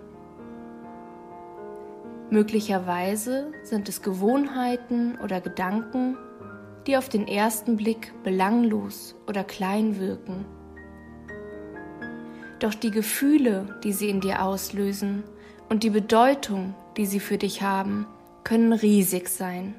Möglicherweise 2.30 3.52
sind 3.62 3.88
es 3.88 4.02
Gewohnheiten 4.02 5.18
oder 5.22 5.40
Gedanken, 5.40 6.18
die 6.86 6.98
auf 6.98 7.08
den 7.08 7.26
ersten 7.26 7.76
Blick 7.76 8.12
belanglos 8.22 9.14
oder 9.26 9.44
klein 9.44 9.98
wirken. 9.98 10.44
Doch 12.58 12.74
die 12.74 12.90
Gefühle, 12.90 13.78
die 13.82 13.92
sie 13.92 14.10
in 14.10 14.20
dir 14.20 14.42
auslösen 14.42 15.22
und 15.70 15.84
die 15.84 15.90
Bedeutung, 15.90 16.74
die 16.98 17.06
sie 17.06 17.20
für 17.20 17.38
dich 17.38 17.62
haben, 17.62 18.06
können 18.44 18.72
riesig 18.72 19.28
sein. 19.28 19.74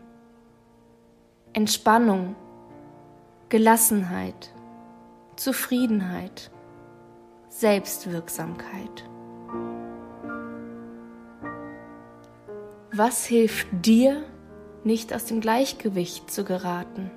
Entspannung 1.54 2.36
Gelassenheit, 3.50 4.54
Zufriedenheit, 5.36 6.52
Selbstwirksamkeit. 7.50 9.10
Was 12.94 13.26
hilft 13.26 13.68
dir, 13.72 14.24
nicht 14.84 15.14
aus 15.14 15.26
dem 15.26 15.42
Gleichgewicht 15.42 16.30
zu 16.30 16.44
geraten? 16.44 17.10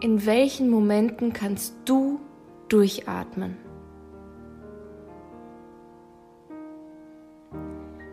In 0.00 0.26
welchen 0.26 0.68
Momenten 0.68 1.32
kannst 1.32 1.74
du 1.86 2.20
durchatmen? 2.68 3.67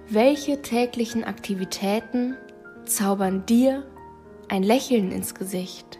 Welche 0.08 0.62
täglichen 0.62 1.24
Aktivitäten 1.24 2.38
zaubern 2.86 3.44
dir 3.48 3.84
ein 4.50 4.62
Lächeln 4.62 5.12
ins 5.12 5.34
Gesicht. 5.34 6.00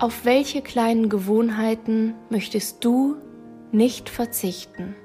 Auf 0.00 0.24
welche 0.24 0.62
kleinen 0.62 1.10
Gewohnheiten 1.10 2.14
möchtest 2.30 2.82
du 2.82 3.16
nicht 3.72 4.08
verzichten? 4.08 4.96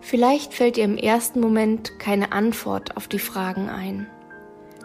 Vielleicht 0.00 0.54
fällt 0.54 0.76
dir 0.76 0.84
im 0.84 0.96
ersten 0.96 1.38
Moment 1.38 2.00
keine 2.00 2.32
Antwort 2.32 2.96
auf 2.96 3.06
die 3.06 3.20
Fragen 3.20 3.68
ein. 3.68 4.08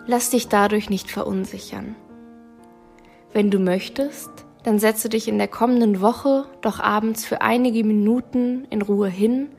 Lass 0.05 0.29
dich 0.29 0.49
dadurch 0.49 0.91
nicht 0.91 1.10
verunsichern. 1.10 1.95
Wenn 3.33 3.51
du 3.51 3.59
möchtest, 3.59 4.29
dann 4.63 4.79
setze 4.79 5.09
dich 5.09 5.27
in 5.27 5.37
der 5.37 5.47
kommenden 5.47 6.01
Woche 6.01 6.45
doch 6.61 6.79
abends 6.79 7.25
für 7.25 7.41
einige 7.41 7.83
Minuten 7.83 8.65
in 8.69 8.81
Ruhe 8.81 9.07
hin 9.07 9.49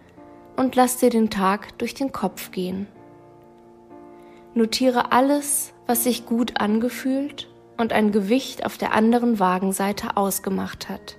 und 0.56 0.74
lass 0.74 0.98
dir 0.98 1.10
den 1.10 1.30
Tag 1.30 1.78
durch 1.78 1.94
den 1.94 2.12
Kopf 2.12 2.50
gehen. 2.50 2.86
Notiere 4.54 5.12
alles, 5.12 5.72
was 5.86 6.04
sich 6.04 6.26
gut 6.26 6.60
angefühlt 6.60 7.48
und 7.76 7.92
ein 7.92 8.12
Gewicht 8.12 8.66
auf 8.66 8.76
der 8.76 8.92
anderen 8.92 9.38
Wagenseite 9.38 10.16
ausgemacht 10.16 10.88
hat. 10.88 11.16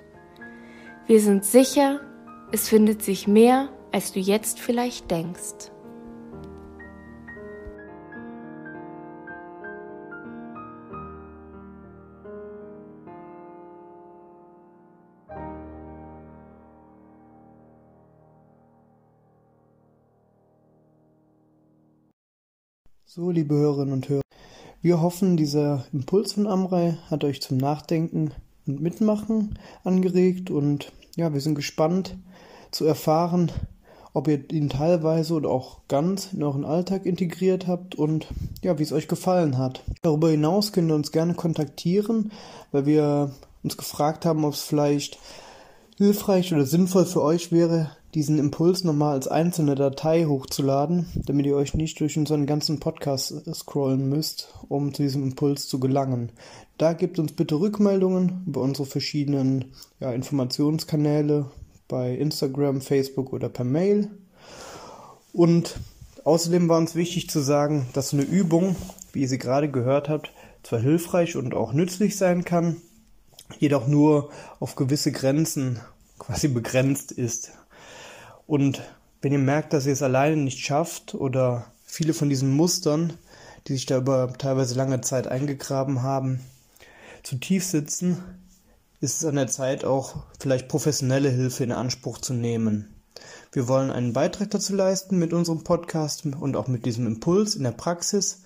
Wir 1.07 1.21
sind 1.21 1.45
sicher, 1.45 2.01
es 2.51 2.67
findet 2.67 3.01
sich 3.01 3.27
mehr, 3.27 3.69
als 3.91 4.12
du 4.12 4.19
jetzt 4.19 4.59
vielleicht 4.59 5.09
denkst. 5.09 5.71
So, 23.19 23.32
liebe 23.32 23.53
Hörerinnen 23.53 23.91
und 23.91 24.08
Hörer, 24.08 24.21
wir 24.82 25.01
hoffen, 25.01 25.36
dieser 25.36 25.84
Impuls 25.91 26.32
von 26.32 26.47
Amrei 26.47 26.97
hat 27.12 27.25
euch 27.25 27.41
zum 27.41 27.58
Nachdenken 27.58 28.32
und 28.65 28.79
Mitmachen 28.79 29.60
angeregt 29.84 30.49
und 30.49 30.93
ja, 31.17 31.34
wir 31.34 31.41
sind 31.41 31.55
gespannt 31.55 32.15
zu 32.71 32.86
erfahren, 32.86 33.51
ob 34.13 34.29
ihr 34.29 34.49
ihn 34.53 34.69
teilweise 34.69 35.34
oder 35.34 35.49
auch 35.49 35.79
ganz 35.89 36.32
in 36.32 36.41
euren 36.43 36.63
Alltag 36.63 37.05
integriert 37.05 37.67
habt 37.67 37.93
und 37.93 38.27
ja, 38.62 38.79
wie 38.79 38.84
es 38.84 38.93
euch 38.93 39.10
gefallen 39.10 39.58
hat. 39.58 39.84
Darüber 40.01 40.29
hinaus 40.29 40.71
könnt 40.71 40.89
ihr 40.89 40.95
uns 40.95 41.12
gerne 41.12 41.34
kontaktieren, 41.34 42.32
weil 42.71 42.86
wir 42.86 43.32
uns 43.63 43.75
gefragt 43.75 44.25
haben, 44.25 44.45
ob 44.45 44.53
es 44.53 44.62
vielleicht 44.62 45.19
hilfreich 45.99 46.53
oder 46.53 46.65
sinnvoll 46.65 47.05
für 47.05 47.21
euch 47.21 47.51
wäre, 47.51 47.91
diesen 48.13 48.39
Impuls 48.39 48.85
nochmal 48.85 49.15
als 49.15 49.27
einzelne 49.27 49.75
Datei 49.75 50.23
hochzuladen, 50.23 51.07
damit 51.25 51.45
ihr 51.45 51.57
euch 51.57 51.73
nicht 51.73 51.99
durch 51.99 52.17
unseren 52.17 52.45
ganzen 52.45 52.79
Podcast 52.79 53.33
scrollen 53.53 54.07
müsst, 54.07 54.47
um 54.69 54.93
zu 54.93 55.03
diesem 55.03 55.23
Impuls 55.23 55.67
zu 55.67 55.77
gelangen. 55.77 56.31
Da 56.77 56.93
gebt 56.93 57.19
uns 57.19 57.33
bitte 57.33 57.59
Rückmeldungen 57.59 58.43
über 58.47 58.62
unsere 58.62 58.88
verschiedenen 58.88 59.65
ja, 59.99 60.13
Informationskanäle 60.13 61.47
bei 61.89 62.15
Instagram, 62.15 62.79
Facebook 62.79 63.33
oder 63.33 63.49
per 63.49 63.65
Mail. 63.65 64.09
Und 65.33 65.81
außerdem 66.23 66.69
war 66.69 66.77
uns 66.77 66.95
wichtig 66.95 67.29
zu 67.29 67.41
sagen, 67.41 67.88
dass 67.91 68.13
eine 68.13 68.23
Übung, 68.23 68.77
wie 69.12 69.23
ihr 69.23 69.27
sie 69.27 69.38
gerade 69.38 69.69
gehört 69.69 70.07
habt, 70.07 70.31
zwar 70.63 70.79
hilfreich 70.79 71.35
und 71.35 71.53
auch 71.53 71.73
nützlich 71.73 72.15
sein 72.15 72.45
kann, 72.45 72.77
jedoch 73.57 73.88
nur 73.88 74.29
auf 74.59 74.75
gewisse 74.75 75.12
Grenzen 75.12 75.79
quasi 76.17 76.47
begrenzt 76.47 77.12
ist. 77.12 77.51
Und 78.45 78.81
wenn 79.21 79.31
ihr 79.31 79.39
merkt, 79.39 79.73
dass 79.73 79.85
ihr 79.85 79.93
es 79.93 80.01
alleine 80.01 80.38
nicht 80.38 80.59
schafft 80.59 81.15
oder 81.15 81.65
viele 81.85 82.13
von 82.13 82.29
diesen 82.29 82.51
Mustern, 82.51 83.13
die 83.67 83.73
sich 83.73 83.85
da 83.85 83.97
über 83.97 84.33
teilweise 84.38 84.75
lange 84.75 85.01
Zeit 85.01 85.27
eingegraben 85.27 86.01
haben, 86.03 86.39
zu 87.23 87.35
tief 87.35 87.65
sitzen, 87.65 88.23
ist 89.01 89.17
es 89.17 89.25
an 89.25 89.35
der 89.35 89.47
Zeit 89.47 89.85
auch 89.85 90.23
vielleicht 90.39 90.67
professionelle 90.67 91.29
Hilfe 91.29 91.63
in 91.63 91.71
Anspruch 91.71 92.17
zu 92.17 92.33
nehmen. 92.33 92.93
Wir 93.51 93.67
wollen 93.67 93.91
einen 93.91 94.13
Beitrag 94.13 94.51
dazu 94.51 94.75
leisten 94.75 95.17
mit 95.17 95.33
unserem 95.33 95.63
Podcast 95.63 96.25
und 96.25 96.55
auch 96.55 96.67
mit 96.67 96.85
diesem 96.85 97.07
Impuls 97.07 97.55
in 97.55 97.63
der 97.63 97.71
Praxis, 97.71 98.43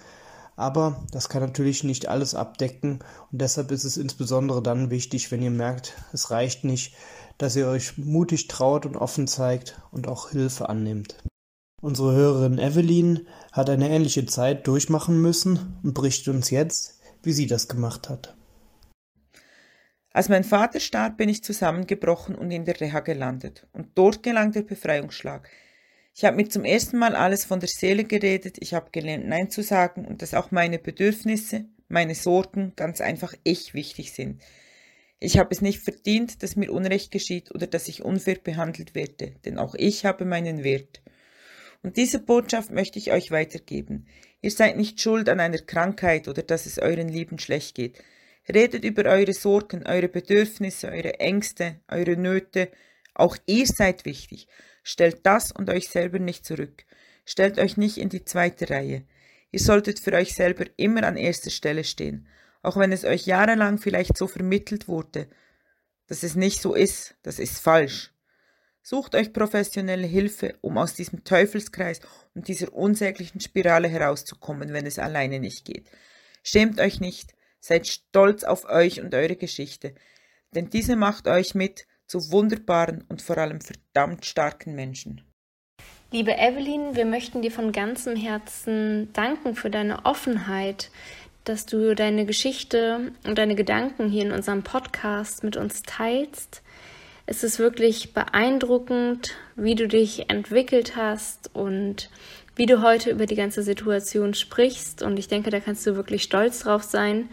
aber 0.56 1.04
das 1.12 1.30
kann 1.30 1.42
natürlich 1.42 1.84
nicht 1.84 2.08
alles 2.08 2.36
abdecken 2.36 3.00
und 3.32 3.42
deshalb 3.42 3.72
ist 3.72 3.84
es 3.84 3.98
insbesondere 3.98 4.62
dann 4.62 4.90
wichtig, 4.90 5.32
wenn 5.32 5.42
ihr 5.42 5.52
merkt, 5.52 5.94
es 6.14 6.32
reicht 6.32 6.64
nicht, 6.64 6.96
dass 7.38 7.56
ihr 7.56 7.68
euch 7.68 7.98
mutig 7.98 8.48
traut 8.48 8.86
und 8.86 8.96
offen 8.96 9.28
zeigt 9.28 9.82
und 9.92 10.08
auch 10.08 10.30
Hilfe 10.30 10.70
annimmt. 10.70 11.18
Unsere 11.82 12.14
Hörerin 12.14 12.60
Evelyn 12.60 13.28
hat 13.52 13.70
eine 13.70 13.90
ähnliche 13.90 14.26
Zeit 14.26 14.68
durchmachen 14.68 15.22
müssen 15.22 15.78
und 15.84 15.94
berichtet 15.94 16.34
uns 16.34 16.50
jetzt, 16.50 17.02
wie 17.24 17.34
sie 17.34 17.48
das 17.48 17.68
gemacht 17.68 18.10
hat. 18.10 18.36
Als 20.14 20.30
mein 20.30 20.44
Vater 20.44 20.80
starb, 20.80 21.18
bin 21.18 21.28
ich 21.28 21.44
zusammengebrochen 21.44 22.36
und 22.36 22.52
in 22.52 22.66
der 22.66 22.80
Reha 22.80 23.00
gelandet. 23.00 23.68
Und 23.74 23.90
dort 23.96 24.22
gelang 24.22 24.52
der 24.52 24.62
Befreiungsschlag. 24.62 25.50
Ich 26.16 26.26
habe 26.26 26.38
mir 26.38 26.48
zum 26.48 26.64
ersten 26.64 26.98
Mal 26.98 27.16
alles 27.16 27.44
von 27.44 27.60
der 27.60 27.70
Seele 27.70 28.04
geredet, 28.04 28.58
ich 28.60 28.76
habe 28.76 28.92
gelernt, 28.92 29.28
Nein 29.28 29.50
zu 29.50 29.64
sagen 29.64 30.06
und 30.06 30.22
dass 30.22 30.36
auch 30.36 30.52
meine 30.52 30.78
Bedürfnisse, 30.78 31.66
meine 31.88 32.14
Sorgen, 32.14 32.74
ganz 32.76 33.02
einfach 33.02 33.34
ich 33.44 33.74
wichtig 33.74 34.14
sind. 34.14 34.42
Ich 35.20 35.40
habe 35.40 35.50
es 35.52 35.62
nicht 35.62 35.80
verdient, 35.80 36.44
dass 36.44 36.56
mir 36.56 36.72
Unrecht 36.72 37.10
geschieht 37.10 37.54
oder 37.56 37.66
dass 37.66 37.88
ich 37.88 38.04
unfair 38.04 38.38
behandelt 38.44 38.94
werde, 38.94 39.34
denn 39.46 39.58
auch 39.58 39.74
ich 39.74 40.06
habe 40.06 40.26
meinen 40.26 40.64
Wert. 40.64 41.02
Und 41.82 41.98
diese 41.98 42.20
Botschaft 42.20 42.72
möchte 42.72 43.00
ich 43.00 43.12
euch 43.12 43.32
weitergeben. 43.32 44.06
Ihr 44.42 44.52
seid 44.52 44.78
nicht 44.78 45.02
schuld 45.02 45.30
an 45.30 45.40
einer 45.40 45.58
Krankheit 45.58 46.28
oder 46.28 46.44
dass 46.44 46.66
es 46.66 46.78
euren 46.78 47.10
Lieben 47.10 47.40
schlecht 47.40 47.76
geht. 47.76 48.04
Redet 48.54 48.84
über 48.84 49.10
eure 49.10 49.34
Sorgen, 49.34 49.88
eure 49.88 50.10
Bedürfnisse, 50.10 50.90
eure 50.90 51.20
Ängste, 51.20 51.80
eure 51.88 52.18
Nöte. 52.18 52.70
Auch 53.16 53.38
ihr 53.46 53.66
seid 53.66 54.06
wichtig. 54.06 54.48
Stellt 54.84 55.26
das 55.26 55.52
und 55.52 55.70
euch 55.70 55.90
selber 55.90 56.20
nicht 56.20 56.46
zurück. 56.46 56.86
Stellt 57.26 57.58
euch 57.58 57.78
nicht 57.78 57.98
in 57.98 58.10
die 58.10 58.26
zweite 58.26 58.70
Reihe. 58.70 59.06
Ihr 59.52 59.60
solltet 59.60 60.00
für 60.00 60.14
euch 60.14 60.36
selber 60.36 60.66
immer 60.78 61.04
an 61.04 61.18
erster 61.18 61.50
Stelle 61.50 61.84
stehen 61.84 62.28
auch 62.64 62.78
wenn 62.78 62.92
es 62.92 63.04
euch 63.04 63.28
jahrelang 63.28 63.78
vielleicht 63.78 64.18
so 64.18 64.28
vermittelt 64.28 64.88
wurde, 64.88 65.28
dass 66.08 66.24
es 66.24 66.36
nicht 66.36 66.62
so 66.62 66.74
ist, 66.74 67.16
das 67.22 67.38
ist 67.38 67.60
falsch. 67.60 68.12
Sucht 68.82 69.16
euch 69.16 69.32
professionelle 69.32 70.08
Hilfe, 70.08 70.58
um 70.62 70.78
aus 70.78 70.94
diesem 70.94 71.24
Teufelskreis 71.24 72.00
und 72.34 72.48
dieser 72.48 72.74
unsäglichen 72.74 73.40
Spirale 73.40 73.88
herauszukommen, 73.88 74.74
wenn 74.74 74.86
es 74.86 75.00
alleine 75.00 75.40
nicht 75.40 75.66
geht. 75.66 75.90
Schämt 76.42 76.80
euch 76.80 77.00
nicht, 77.00 77.34
seid 77.60 77.88
stolz 77.88 78.44
auf 78.44 78.66
euch 78.66 79.00
und 79.00 79.14
eure 79.14 79.36
Geschichte, 79.36 79.94
denn 80.54 80.70
diese 80.70 80.96
macht 80.96 81.28
euch 81.28 81.56
mit 81.56 81.86
zu 82.14 82.32
wunderbaren 82.32 83.04
und 83.10 83.24
vor 83.24 83.40
allem 83.40 83.60
verdammt 83.60 84.24
starken 84.24 84.76
Menschen. 84.76 85.22
Liebe 86.12 86.38
Evelyn, 86.38 86.96
wir 86.96 87.06
möchten 87.06 87.42
dir 87.42 87.52
von 87.52 87.72
ganzem 87.72 88.16
Herzen 88.16 89.12
danken 89.14 89.56
für 89.56 89.72
deine 89.72 90.06
Offenheit, 90.06 90.92
dass 91.44 91.66
du 91.66 91.96
deine 91.96 92.28
Geschichte 92.28 93.14
und 93.26 93.40
deine 93.40 93.56
Gedanken 93.56 94.10
hier 94.10 94.26
in 94.26 94.32
unserem 94.32 94.62
Podcast 94.62 95.44
mit 95.44 95.58
uns 95.58 95.82
teilst. 95.82 96.62
Es 97.26 97.44
ist 97.44 97.58
wirklich 97.58 98.14
beeindruckend, 98.14 99.34
wie 99.56 99.74
du 99.74 99.88
dich 99.88 100.30
entwickelt 100.30 100.96
hast 100.96 101.50
und 101.56 102.12
wie 102.56 102.68
du 102.68 102.84
heute 102.84 103.10
über 103.10 103.26
die 103.26 103.36
ganze 103.36 103.64
Situation 103.64 104.36
sprichst. 104.36 105.02
Und 105.02 105.18
ich 105.18 105.30
denke, 105.30 105.50
da 105.50 105.60
kannst 105.60 105.88
du 105.88 105.96
wirklich 105.96 106.22
stolz 106.22 106.60
drauf 106.60 106.84
sein. 106.84 107.30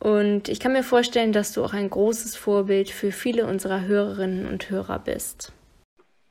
Und 0.00 0.48
ich 0.48 0.60
kann 0.60 0.72
mir 0.72 0.84
vorstellen, 0.84 1.32
dass 1.32 1.52
du 1.52 1.64
auch 1.64 1.72
ein 1.72 1.90
großes 1.90 2.36
Vorbild 2.36 2.90
für 2.90 3.10
viele 3.10 3.46
unserer 3.46 3.82
Hörerinnen 3.82 4.46
und 4.46 4.70
Hörer 4.70 4.98
bist. 5.00 5.52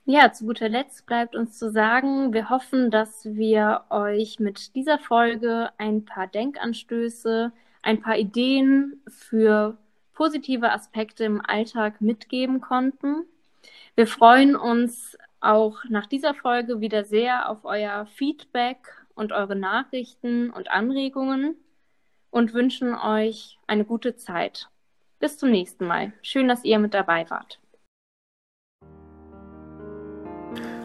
Ja, 0.05 0.31
zu 0.31 0.45
guter 0.45 0.69
Letzt 0.69 1.05
bleibt 1.05 1.35
uns 1.35 1.59
zu 1.59 1.69
sagen, 1.69 2.31
wir 2.31 2.49
hoffen, 2.49 2.91
dass 2.91 3.25
wir 3.25 3.81
euch 3.89 4.39
mit 4.39 4.73
dieser 4.73 4.99
Folge 4.99 5.69
ein 5.77 6.05
paar 6.05 6.27
Denkanstöße, 6.27 7.51
ein 7.81 8.01
paar 8.01 8.17
Ideen 8.17 9.01
für 9.09 9.77
positive 10.13 10.71
Aspekte 10.71 11.25
im 11.25 11.41
Alltag 11.45 11.99
mitgeben 11.99 12.61
konnten. 12.61 13.25
Wir 13.95 14.07
freuen 14.07 14.55
uns 14.55 15.17
auch 15.41 15.83
nach 15.89 16.05
dieser 16.05 16.33
Folge 16.33 16.79
wieder 16.79 17.03
sehr 17.03 17.49
auf 17.49 17.65
euer 17.65 18.05
Feedback 18.05 18.77
und 19.13 19.33
eure 19.33 19.57
Nachrichten 19.57 20.51
und 20.51 20.71
Anregungen 20.71 21.57
und 22.37 22.53
wünschen 22.53 22.93
euch 22.93 23.57
eine 23.65 23.83
gute 23.83 24.15
Zeit. 24.15 24.69
Bis 25.19 25.39
zum 25.39 25.49
nächsten 25.49 25.87
Mal. 25.87 26.13
Schön, 26.21 26.47
dass 26.47 26.63
ihr 26.63 26.77
mit 26.77 26.93
dabei 26.93 27.27
wart. 27.31 27.59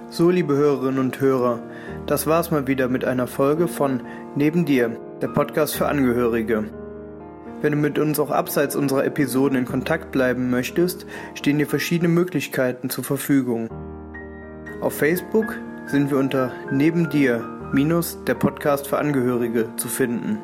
So, 0.08 0.30
liebe 0.30 0.54
Hörerinnen 0.54 0.98
und 0.98 1.20
Hörer, 1.20 1.62
das 2.06 2.26
war's 2.26 2.50
mal 2.50 2.66
wieder 2.66 2.88
mit 2.88 3.04
einer 3.04 3.26
Folge 3.26 3.68
von 3.68 4.02
Neben 4.34 4.64
dir, 4.64 4.98
der 5.20 5.28
Podcast 5.28 5.76
für 5.76 5.88
Angehörige. 5.88 6.70
Wenn 7.60 7.72
du 7.72 7.78
mit 7.78 7.98
uns 7.98 8.18
auch 8.18 8.30
abseits 8.30 8.74
unserer 8.74 9.04
Episoden 9.04 9.58
in 9.58 9.66
Kontakt 9.66 10.10
bleiben 10.10 10.48
möchtest, 10.48 11.06
stehen 11.34 11.58
dir 11.58 11.66
verschiedene 11.66 12.08
Möglichkeiten 12.08 12.88
zur 12.88 13.04
Verfügung. 13.04 13.68
Auf 14.80 14.96
Facebook 14.96 15.58
sind 15.84 16.10
wir 16.10 16.16
unter 16.16 16.50
Neben 16.70 17.10
dir 17.10 17.40
minus 17.72 18.24
der 18.24 18.34
Podcast 18.34 18.88
für 18.88 18.98
Angehörige 18.98 19.68
zu 19.76 19.88
finden. 19.88 20.38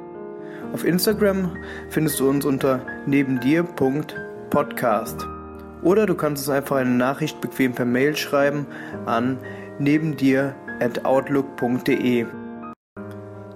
Auf 0.72 0.85
Instagram 0.85 1.57
findest 1.88 2.20
du 2.20 2.28
uns 2.28 2.44
unter 2.44 2.81
nebendir.podcast. 3.07 5.26
Oder 5.83 6.07
du 6.07 6.14
kannst 6.14 6.46
uns 6.46 6.57
einfach 6.57 6.76
eine 6.76 6.90
Nachricht 6.90 7.40
bequem 7.40 7.72
per 7.72 7.87
Mail 7.87 8.16
schreiben 8.16 8.66
an 9.07 9.38
neben 9.78 10.16
dir 10.16 10.54
at 10.81 11.04
outlook.de. 11.04 12.26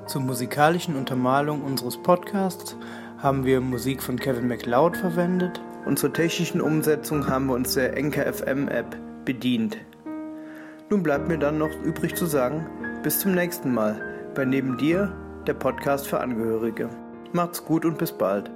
Zur 0.06 0.22
musikalischen 0.22 0.96
Untermalung 0.96 1.62
unseres 1.62 1.96
Podcasts 1.96 2.76
haben 3.18 3.44
wir 3.44 3.60
Musik 3.60 4.02
von 4.02 4.18
Kevin 4.18 4.48
MacLeod 4.48 4.96
verwendet 4.96 5.60
und 5.84 5.98
zur 5.98 6.12
technischen 6.12 6.60
Umsetzung 6.60 7.28
haben 7.28 7.46
wir 7.46 7.54
uns 7.54 7.74
der 7.74 7.96
NKFM 7.96 8.68
App 8.68 8.96
bedient. 9.24 9.78
Nun 10.90 11.02
bleibt 11.02 11.28
mir 11.28 11.38
dann 11.38 11.58
noch 11.58 11.72
übrig 11.84 12.14
zu 12.14 12.26
sagen, 12.26 12.66
bis 13.02 13.20
zum 13.20 13.34
nächsten 13.34 13.72
Mal 13.72 14.00
bei 14.34 14.44
Neben 14.44 14.76
dir, 14.76 15.12
der 15.46 15.54
Podcast 15.54 16.06
für 16.06 16.20
Angehörige. 16.20 16.88
Macht's 17.32 17.64
gut 17.64 17.84
und 17.84 17.98
bis 17.98 18.12
bald. 18.12 18.50